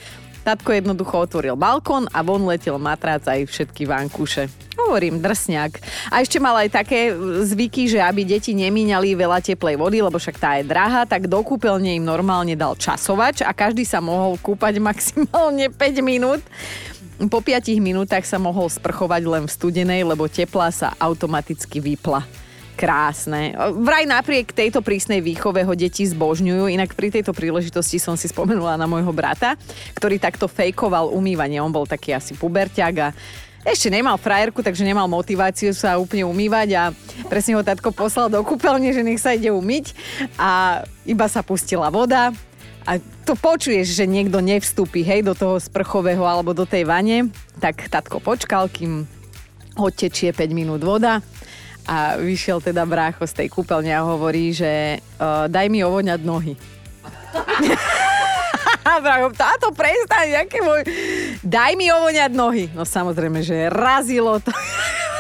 Tatko 0.44 0.76
jednoducho 0.76 1.24
otvoril 1.24 1.56
balkón 1.56 2.12
a 2.12 2.20
von 2.20 2.44
letel 2.44 2.76
matrác 2.76 3.24
aj 3.32 3.48
všetky 3.48 3.88
vankúše. 3.88 4.52
Hovorím, 4.76 5.24
drsňak. 5.24 5.80
A 6.12 6.20
ešte 6.20 6.44
mal 6.44 6.60
aj 6.60 6.84
také 6.84 7.16
zvyky, 7.48 7.88
že 7.88 8.04
aby 8.04 8.28
deti 8.28 8.52
nemíňali 8.52 9.16
veľa 9.16 9.40
teplej 9.40 9.80
vody, 9.80 10.04
lebo 10.04 10.20
však 10.20 10.36
tá 10.36 10.60
je 10.60 10.68
drahá, 10.68 11.08
tak 11.08 11.32
do 11.32 11.40
kúpeľne 11.40 11.96
im 11.96 12.04
normálne 12.04 12.60
dal 12.60 12.76
časovač 12.76 13.40
a 13.40 13.56
každý 13.56 13.88
sa 13.88 14.04
mohol 14.04 14.36
kúpať 14.36 14.84
maximálne 14.84 15.72
5 15.80 16.04
minút. 16.04 16.44
Po 17.32 17.40
5 17.40 17.80
minútach 17.80 18.28
sa 18.28 18.36
mohol 18.36 18.68
sprchovať 18.68 19.24
len 19.24 19.44
v 19.48 19.56
studenej, 19.56 20.04
lebo 20.04 20.28
teplá 20.28 20.76
sa 20.76 20.92
automaticky 21.00 21.80
vypla 21.80 22.43
krásne. 22.74 23.54
Vraj 23.80 24.10
napriek 24.10 24.52
tejto 24.52 24.82
prísnej 24.82 25.22
výchove 25.22 25.64
ho 25.64 25.74
deti 25.78 26.04
zbožňujú, 26.04 26.68
inak 26.68 26.98
pri 26.98 27.14
tejto 27.14 27.32
príležitosti 27.32 28.02
som 28.02 28.18
si 28.18 28.28
spomenula 28.28 28.76
na 28.76 28.90
môjho 28.90 29.14
brata, 29.14 29.56
ktorý 29.94 30.18
takto 30.18 30.50
fejkoval 30.50 31.14
umývanie. 31.14 31.62
On 31.62 31.72
bol 31.72 31.86
taký 31.86 32.12
asi 32.18 32.34
puberťak 32.34 32.94
a 33.00 33.10
ešte 33.64 33.88
nemal 33.88 34.20
frajerku, 34.20 34.60
takže 34.60 34.84
nemal 34.84 35.08
motiváciu 35.08 35.72
sa 35.72 35.96
úplne 35.96 36.28
umývať 36.28 36.70
a 36.76 36.84
presne 37.32 37.56
ho 37.56 37.64
tatko 37.64 37.96
poslal 37.96 38.28
do 38.28 38.44
kúpeľne, 38.44 38.92
že 38.92 39.08
nech 39.08 39.24
sa 39.24 39.32
ide 39.32 39.56
umyť 39.56 39.96
a 40.36 40.84
iba 41.08 41.28
sa 41.32 41.40
pustila 41.40 41.88
voda 41.88 42.36
a 42.84 43.00
to 43.24 43.40
počuješ, 43.40 43.96
že 43.96 44.04
niekto 44.04 44.44
nevstúpi 44.44 45.08
hej, 45.08 45.24
do 45.24 45.32
toho 45.32 45.56
sprchového 45.56 46.28
alebo 46.28 46.52
do 46.52 46.68
tej 46.68 46.84
vane, 46.84 47.32
tak 47.64 47.88
tatko 47.88 48.20
počkal, 48.20 48.68
kým 48.68 49.08
odtečie 49.80 50.36
5 50.36 50.52
minút 50.52 50.84
voda 50.84 51.24
a 51.84 52.16
vyšiel 52.20 52.64
teda 52.64 52.88
brácho 52.88 53.24
z 53.28 53.44
tej 53.44 53.48
kúpeľne 53.52 53.92
a 53.92 54.08
hovorí, 54.08 54.56
že 54.56 55.04
uh, 55.20 55.46
daj 55.52 55.68
mi 55.68 55.84
ovoňať 55.84 56.20
nohy. 56.24 56.54
Brácho, 58.84 59.32
táto 59.34 59.72
prestaň, 59.74 60.44
nejaké 60.44 60.60
môj... 60.62 60.86
Daj 61.42 61.72
mi 61.80 61.90
ovoňať 61.90 62.32
nohy. 62.36 62.66
No 62.76 62.84
samozrejme, 62.84 63.42
že 63.42 63.72
razilo 63.72 64.38
to. 64.44 64.52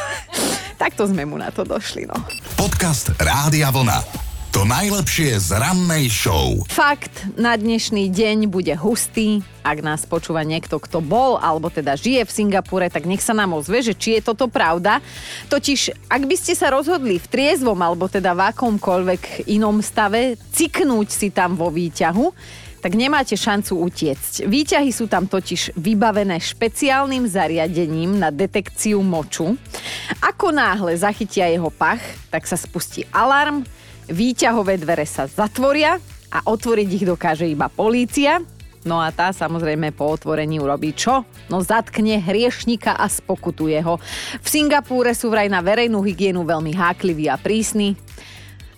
Takto 0.84 1.08
sme 1.08 1.24
mu 1.24 1.40
na 1.40 1.50
to 1.50 1.64
došli, 1.64 2.06
no. 2.06 2.16
Podcast 2.60 3.16
Rádia 3.18 3.72
Vlna. 3.72 4.23
To 4.54 4.70
najlepšie 4.70 5.42
z 5.42 5.58
rannej 5.58 6.14
show. 6.14 6.62
Fakt, 6.70 7.26
na 7.34 7.58
dnešný 7.58 8.06
deň 8.14 8.54
bude 8.54 8.70
hustý. 8.78 9.42
Ak 9.66 9.82
nás 9.82 10.06
počúva 10.06 10.46
niekto, 10.46 10.78
kto 10.78 11.02
bol 11.02 11.42
alebo 11.42 11.74
teda 11.74 11.98
žije 11.98 12.22
v 12.22 12.36
Singapúre, 12.38 12.86
tak 12.94 13.10
nech 13.10 13.26
sa 13.26 13.34
nám 13.34 13.58
ozve, 13.58 13.82
že 13.82 13.98
či 13.98 14.14
je 14.14 14.22
toto 14.22 14.46
pravda. 14.46 15.02
Totiž, 15.50 16.06
ak 16.06 16.30
by 16.30 16.36
ste 16.38 16.54
sa 16.54 16.70
rozhodli 16.70 17.18
v 17.18 17.26
triezvom 17.34 17.82
alebo 17.82 18.06
teda 18.06 18.38
v 18.38 18.54
akomkoľvek 18.54 19.50
inom 19.50 19.82
stave 19.82 20.38
ciknúť 20.54 21.10
si 21.10 21.34
tam 21.34 21.58
vo 21.58 21.74
výťahu, 21.74 22.30
tak 22.78 22.94
nemáte 22.94 23.34
šancu 23.34 23.82
utiecť. 23.90 24.46
Výťahy 24.46 24.94
sú 24.94 25.10
tam 25.10 25.26
totiž 25.26 25.74
vybavené 25.82 26.38
špeciálnym 26.38 27.26
zariadením 27.26 28.22
na 28.22 28.30
detekciu 28.30 29.02
moču. 29.02 29.58
Ako 30.22 30.54
náhle 30.54 30.94
zachytia 30.94 31.50
jeho 31.50 31.74
pach, 31.74 32.06
tak 32.30 32.46
sa 32.46 32.54
spustí 32.54 33.10
alarm, 33.10 33.66
Výťahové 34.10 34.80
dvere 34.82 35.08
sa 35.08 35.30
zatvoria 35.30 36.00
a 36.34 36.40
otvoriť 36.50 36.90
ich 36.90 37.06
dokáže 37.06 37.46
iba 37.48 37.70
polícia. 37.70 38.42
No 38.84 39.00
a 39.00 39.16
tá 39.16 39.32
samozrejme 39.32 39.96
po 39.96 40.12
otvorení 40.12 40.60
urobí 40.60 40.92
čo? 40.92 41.24
No 41.48 41.64
zatkne 41.64 42.20
hriešnika 42.20 43.00
a 43.00 43.08
spokutuje 43.08 43.80
ho. 43.80 43.96
V 44.44 44.48
Singapúre 44.48 45.16
sú 45.16 45.32
vraj 45.32 45.48
na 45.48 45.64
verejnú 45.64 46.04
hygienu 46.04 46.44
veľmi 46.44 46.76
hákliví 46.76 47.32
a 47.32 47.40
prísni 47.40 47.96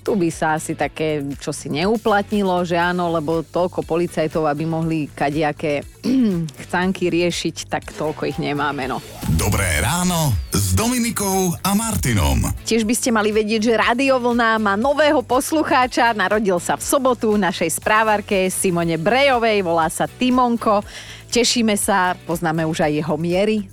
tu 0.05 0.13
by 0.13 0.29
sa 0.29 0.53
asi 0.53 0.77
také 0.77 1.25
čo 1.41 1.49
si 1.49 1.65
neuplatnilo, 1.73 2.61
že 2.61 2.77
áno, 2.77 3.09
lebo 3.09 3.41
toľko 3.41 3.81
policajtov, 3.81 4.45
aby 4.45 4.61
mohli 4.69 5.09
kadejaké 5.09 5.81
chcanky 6.61 7.09
riešiť, 7.09 7.65
tak 7.65 7.89
toľko 7.89 8.29
ich 8.29 8.37
nemáme, 8.37 8.85
no. 8.85 9.01
Dobré 9.33 9.81
ráno 9.81 10.44
Dominikou 10.75 11.55
a 11.63 11.71
Martinom. 11.71 12.51
Tiež 12.67 12.83
by 12.83 12.91
ste 12.91 13.07
mali 13.07 13.31
vedieť, 13.31 13.63
že 13.63 13.79
Radio 13.79 14.19
Vlna 14.19 14.59
má 14.59 14.75
nového 14.75 15.23
poslucháča, 15.23 16.11
narodil 16.11 16.59
sa 16.59 16.75
v 16.75 16.83
sobotu 16.83 17.31
našej 17.39 17.79
správarke 17.79 18.51
Simone 18.51 18.99
Brejovej, 18.99 19.63
volá 19.63 19.87
sa 19.87 20.03
Timonko. 20.03 20.83
Tešíme 21.31 21.79
sa, 21.79 22.19
poznáme 22.27 22.67
už 22.67 22.83
aj 22.83 22.91
jeho 22.91 23.15
miery, 23.15 23.71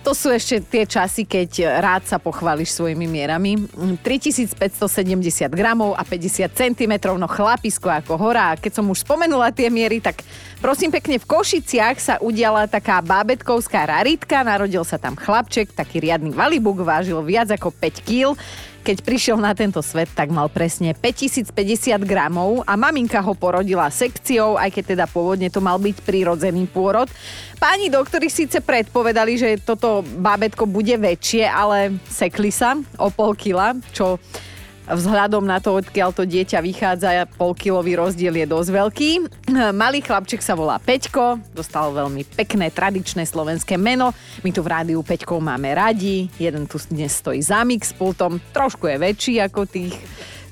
to 0.00 0.16
sú 0.16 0.32
ešte 0.32 0.64
tie 0.64 0.84
časy, 0.88 1.28
keď 1.28 1.80
rád 1.80 2.02
sa 2.08 2.16
pochváliš 2.16 2.72
svojimi 2.72 3.04
mierami. 3.04 3.68
3570 4.00 5.52
gramov 5.52 5.92
a 5.92 6.02
50 6.02 6.48
cm, 6.50 6.92
no 7.20 7.28
chlapisko 7.28 7.92
ako 7.92 8.16
hora. 8.16 8.52
A 8.52 8.58
keď 8.58 8.80
som 8.80 8.88
už 8.88 9.04
spomenula 9.04 9.52
tie 9.52 9.68
miery, 9.68 10.00
tak 10.00 10.24
prosím 10.64 10.88
pekne, 10.88 11.20
v 11.20 11.28
Košiciach 11.28 11.96
sa 12.00 12.14
udiala 12.24 12.64
taká 12.64 13.04
bábetkovská 13.04 13.84
raritka. 13.84 14.40
Narodil 14.40 14.82
sa 14.88 14.96
tam 14.96 15.20
chlapček, 15.20 15.76
taký 15.76 16.00
riadny 16.00 16.32
valibuk, 16.32 16.80
vážil 16.80 17.20
viac 17.20 17.52
ako 17.52 17.68
5 17.68 18.00
kg 18.08 18.40
keď 18.80 18.96
prišiel 19.04 19.36
na 19.36 19.52
tento 19.52 19.84
svet, 19.84 20.08
tak 20.16 20.32
mal 20.32 20.48
presne 20.48 20.96
5050 20.96 21.52
gramov 22.02 22.64
a 22.64 22.74
maminka 22.74 23.20
ho 23.20 23.36
porodila 23.36 23.86
sekciou, 23.92 24.56
aj 24.56 24.72
keď 24.72 24.84
teda 24.96 25.06
pôvodne 25.06 25.52
to 25.52 25.60
mal 25.60 25.76
byť 25.76 26.00
prírodzený 26.02 26.64
pôrod. 26.68 27.06
Páni 27.60 27.92
doktori 27.92 28.32
síce 28.32 28.64
predpovedali, 28.64 29.36
že 29.36 29.60
toto 29.60 30.00
bábetko 30.02 30.64
bude 30.64 30.96
väčšie, 30.96 31.44
ale 31.44 32.00
sekli 32.08 32.48
sa 32.48 32.74
o 32.96 33.12
pol 33.12 33.36
kila, 33.36 33.76
čo 33.92 34.16
vzhľadom 34.90 35.46
na 35.46 35.62
to, 35.62 35.78
odkiaľ 35.78 36.10
to 36.10 36.26
dieťa 36.26 36.58
vychádza, 36.60 37.30
polkilový 37.38 37.94
rozdiel 37.94 38.34
je 38.34 38.46
dosť 38.46 38.70
veľký. 38.74 39.10
Malý 39.70 40.02
chlapček 40.02 40.42
sa 40.42 40.58
volá 40.58 40.76
Peťko, 40.82 41.38
dostal 41.54 41.94
veľmi 41.94 42.26
pekné 42.34 42.74
tradičné 42.74 43.22
slovenské 43.24 43.78
meno. 43.78 44.10
My 44.42 44.50
tu 44.50 44.60
v 44.60 44.70
rádiu 44.70 45.00
Peťkov 45.00 45.38
máme 45.40 45.72
radi, 45.72 46.28
jeden 46.36 46.66
tu 46.68 46.76
dnes 46.90 47.10
stojí 47.10 47.40
za 47.40 47.62
pultom, 47.96 48.42
trošku 48.52 48.90
je 48.90 48.96
väčší 48.98 49.34
ako 49.40 49.64
tých 49.64 49.94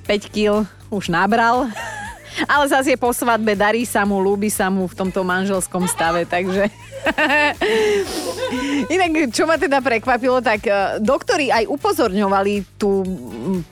5 0.09 0.35
kg, 0.35 0.65
už 0.89 1.13
nabral. 1.13 1.69
Ale 2.47 2.65
zase 2.71 2.95
je 2.95 2.99
po 3.01 3.11
svadbe, 3.11 3.59
darí 3.59 3.83
sa 3.83 4.07
mu, 4.07 4.23
ľúbi 4.23 4.53
sa 4.53 4.71
mu 4.71 4.87
v 4.87 4.95
tomto 4.95 5.27
manželskom 5.27 5.89
stave, 5.91 6.23
takže... 6.29 6.71
Inak, 8.95 9.33
čo 9.33 9.49
ma 9.49 9.57
teda 9.57 9.81
prekvapilo, 9.81 10.39
tak 10.45 10.67
uh, 10.69 11.01
doktori 11.03 11.49
aj 11.49 11.67
upozorňovali 11.67 12.79
tú 12.79 13.03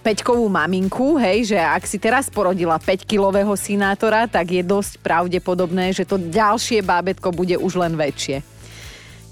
peťkovú 0.03 0.47
maminku, 0.49 1.21
hej, 1.21 1.55
že 1.55 1.59
ak 1.59 1.85
si 1.85 2.01
teraz 2.01 2.27
porodila 2.33 2.81
5-kilového 2.81 3.53
sinátora, 3.55 4.27
tak 4.27 4.57
je 4.57 4.63
dosť 4.65 5.03
pravdepodobné, 5.05 5.93
že 5.93 6.09
to 6.09 6.19
ďalšie 6.19 6.81
bábetko 6.83 7.31
bude 7.31 7.61
už 7.61 7.77
len 7.79 7.95
väčšie. 7.95 8.57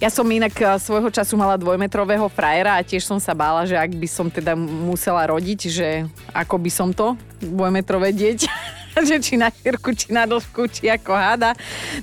Ja 0.02 0.10
som 0.10 0.26
inak 0.26 0.52
e, 0.58 0.66
svojho 0.82 1.08
času 1.08 1.38
mala 1.38 1.54
dvojmetrového 1.54 2.26
frajera 2.28 2.76
a 2.76 2.84
tiež 2.84 3.06
som 3.06 3.22
sa 3.22 3.32
bála, 3.32 3.64
že 3.64 3.78
ak 3.78 3.94
by 3.94 4.08
som 4.10 4.26
teda 4.26 4.58
musela 4.58 5.24
rodiť, 5.24 5.60
že 5.70 5.88
ako 6.34 6.60
by 6.60 6.70
som 6.70 6.88
to, 6.90 7.14
dvojmetrové 7.40 8.10
dieťa, 8.10 8.52
že 9.08 9.16
či 9.18 9.34
na 9.36 9.50
šírku, 9.50 9.92
či 9.94 10.14
na 10.14 10.24
dĺžku, 10.26 10.70
či 10.70 10.90
ako 10.90 11.12
hada. 11.14 11.54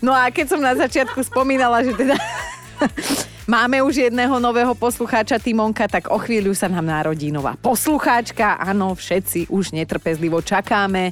No 0.03 0.11
a 0.11 0.27
keď 0.29 0.45
som 0.55 0.61
na 0.61 0.75
začiatku 0.75 1.23
spomínala, 1.23 1.83
že 1.83 1.95
teda 1.95 2.15
Máme 3.49 3.83
už 3.83 4.07
jedného 4.07 4.37
nového 4.39 4.71
poslucháča 4.77 5.41
Timonka, 5.41 5.89
tak 5.89 6.07
o 6.13 6.17
chvíľu 6.21 6.55
sa 6.55 6.69
nám 6.69 6.87
narodí 6.87 7.33
nová 7.33 7.57
poslucháčka. 7.59 8.55
Áno, 8.61 8.95
všetci 8.95 9.51
už 9.51 9.75
netrpezlivo 9.75 10.39
čakáme. 10.39 11.11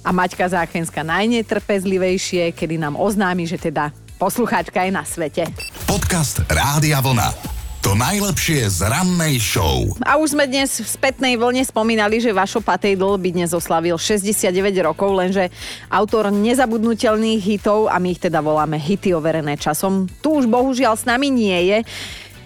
A 0.00 0.10
Maťka 0.10 0.48
Záchenská 0.48 1.04
najnetrpezlivejšie, 1.04 2.56
kedy 2.56 2.80
nám 2.80 2.96
oznámi, 2.96 3.44
že 3.44 3.60
teda 3.60 3.92
poslucháčka 4.16 4.88
je 4.88 4.92
na 4.92 5.04
svete. 5.04 5.44
Podcast 5.84 6.40
Rádia 6.48 7.04
Vlna. 7.04 7.59
To 7.80 7.96
najlepšie 7.96 8.68
z 8.68 8.92
rannej 8.92 9.40
show. 9.40 9.88
A 10.04 10.20
už 10.20 10.36
sme 10.36 10.44
dnes 10.44 10.68
v 10.68 10.84
spätnej 10.84 11.40
vlne 11.40 11.64
spomínali, 11.64 12.20
že 12.20 12.28
Vašo 12.28 12.60
Patejdl 12.60 13.16
by 13.16 13.32
dnes 13.32 13.56
oslavil 13.56 13.96
69 13.96 14.52
rokov, 14.84 15.16
lenže 15.16 15.48
autor 15.88 16.28
nezabudnutelných 16.28 17.40
hitov, 17.40 17.88
a 17.88 17.96
my 17.96 18.12
ich 18.12 18.20
teda 18.20 18.44
voláme 18.44 18.76
hity 18.76 19.16
overené 19.16 19.56
časom, 19.56 20.04
tu 20.20 20.36
už 20.36 20.44
bohužiaľ 20.44 20.92
s 20.92 21.08
nami 21.08 21.32
nie 21.32 21.56
je. 21.72 21.78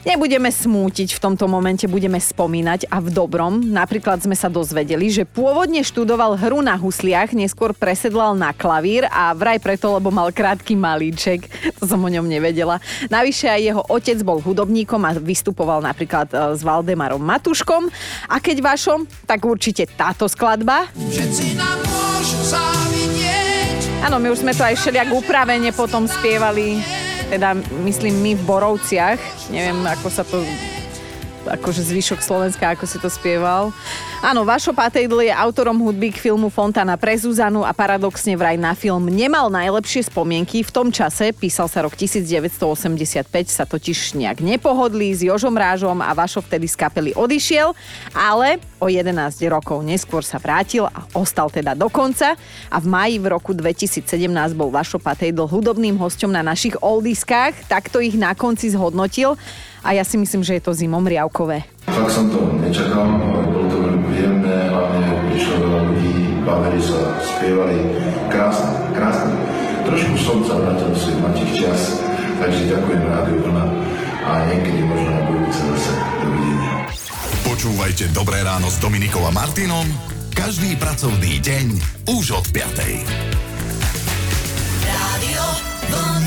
Nebudeme 0.05 0.53
smútiť 0.53 1.17
v 1.17 1.23
tomto 1.23 1.49
momente, 1.49 1.89
budeme 1.89 2.21
spomínať 2.21 2.93
a 2.93 3.01
v 3.01 3.09
dobrom. 3.09 3.65
Napríklad 3.65 4.21
sme 4.21 4.37
sa 4.37 4.53
dozvedeli, 4.53 5.09
že 5.09 5.25
pôvodne 5.25 5.81
študoval 5.81 6.37
hru 6.37 6.61
na 6.61 6.77
husliach, 6.77 7.33
neskôr 7.33 7.73
presedlal 7.73 8.37
na 8.37 8.53
klavír 8.53 9.09
a 9.09 9.33
vraj 9.33 9.57
preto, 9.57 9.97
lebo 9.97 10.13
mal 10.13 10.29
krátky 10.29 10.77
malíček. 10.77 11.49
To 11.81 11.89
som 11.89 12.05
o 12.05 12.13
ňom 12.13 12.29
nevedela. 12.29 12.85
Navyše 13.09 13.49
aj 13.49 13.61
jeho 13.65 13.83
otec 13.89 14.21
bol 14.21 14.45
hudobníkom 14.45 15.01
a 15.09 15.17
vystupoval 15.17 15.81
napríklad 15.81 16.29
e, 16.29 16.37
s 16.53 16.61
Valdemarom 16.61 17.25
Matuškom. 17.25 17.89
A 18.29 18.37
keď 18.45 18.61
vašom, 18.61 19.09
tak 19.25 19.41
určite 19.41 19.89
táto 19.89 20.29
skladba. 20.29 20.85
Všetci 20.93 21.57
nám 21.57 21.81
môžu 21.81 22.41
závidieť. 22.53 24.05
Áno, 24.05 24.21
my 24.21 24.29
už 24.29 24.45
sme 24.45 24.53
to 24.53 24.69
aj 24.69 24.77
všelijak 24.77 25.09
upravene 25.17 25.73
potom 25.73 26.05
spievali 26.05 27.04
teda 27.29 27.57
myslím 27.85 28.15
my 28.23 28.33
v 28.37 28.43
Borovciach, 28.45 29.21
neviem 29.49 29.81
ako 29.85 30.09
sa 30.09 30.25
to 30.25 30.41
akože 31.45 31.85
zvyšok 31.85 32.21
Slovenska, 32.25 32.73
ako 32.73 32.85
si 32.89 32.97
to 32.97 33.13
spieval. 33.13 33.69
Áno, 34.25 34.49
Vašo 34.49 34.73
Patejdl 34.73 35.29
je 35.29 35.35
autorom 35.35 35.77
hudby 35.77 36.09
k 36.09 36.17
filmu 36.17 36.49
Fontana 36.49 36.97
pre 36.97 37.13
Zuzanu 37.21 37.61
a 37.61 37.77
paradoxne 37.77 38.33
vraj 38.33 38.57
na 38.57 38.73
film 38.73 39.13
nemal 39.13 39.53
najlepšie 39.53 40.09
spomienky. 40.09 40.65
V 40.65 40.73
tom 40.73 40.89
čase, 40.89 41.37
písal 41.37 41.69
sa 41.69 41.85
rok 41.85 41.93
1985, 41.93 43.29
sa 43.53 43.69
totiž 43.69 44.17
nejak 44.17 44.41
nepohodlí 44.41 45.13
s 45.13 45.21
Jožom 45.29 45.53
Rážom 45.53 46.01
a 46.01 46.17
Vašo 46.17 46.41
vtedy 46.41 46.65
z 46.65 46.77
kapely 46.81 47.13
odišiel, 47.13 47.77
ale 48.17 48.57
o 48.85 48.93
11 48.93 49.17
rokov 49.49 49.81
neskôr 49.81 50.21
sa 50.21 50.37
vrátil 50.37 50.85
a 50.85 51.09
ostal 51.17 51.49
teda 51.49 51.73
do 51.73 51.89
konca 51.89 52.37
a 52.69 52.77
v 52.77 52.87
maji 52.87 53.17
v 53.17 53.27
roku 53.33 53.57
2017 53.57 54.05
bol 54.53 54.69
Vašo 54.69 55.01
Patejdl 55.01 55.49
hudobným 55.49 55.97
hosťom 55.97 56.29
na 56.29 56.45
našich 56.45 56.77
oldiskách, 56.85 57.65
takto 57.65 58.05
ich 58.05 58.13
na 58.21 58.37
konci 58.37 58.69
zhodnotil 58.69 59.41
a 59.81 59.97
ja 59.97 60.05
si 60.05 60.21
myslím, 60.21 60.45
že 60.45 60.61
je 60.61 60.63
to 60.69 60.77
zimom 60.77 61.01
riavkové. 61.09 61.65
Fakt 61.89 62.13
som 62.13 62.29
to 62.29 62.45
nečakal, 62.61 63.09
bolo 63.49 63.65
to 63.73 63.77
veľmi 63.81 64.05
príjemné, 64.13 64.57
hlavne 64.69 65.09
prišlo 65.33 65.55
veľa 65.65 65.81
ľudí, 65.89 66.15
bavili 66.45 66.81
sa, 66.85 67.01
spievali, 67.25 67.79
krásne, 68.29 68.69
krásne. 68.93 69.33
Trošku 69.89 70.15
som 70.21 70.39
sa 70.45 70.61
vrátil 70.61 70.93
do 70.93 70.97
svojich 70.97 71.21
mladších 71.25 71.53
čas, 71.57 71.81
takže 72.37 72.69
ďakujem 72.69 73.03
Rádiu 73.09 73.41
Vlna 73.49 73.65
a 74.25 74.31
niekedy 74.49 74.81
možno 74.85 75.09
na 75.13 75.23
budúce 75.29 75.61
zase. 75.73 76.14
Počúvajte 77.65 78.13
Dobré 78.13 78.45
ráno 78.45 78.69
s 78.69 78.77
Dominikom 78.77 79.25
a 79.25 79.33
Martinom 79.33 79.89
každý 80.37 80.77
pracovný 80.77 81.41
deň 81.41 81.67
už 82.13 82.37
od 82.37 82.45
5. 82.53 82.61
Rádio 84.85 85.45
Vlna. 85.89 86.24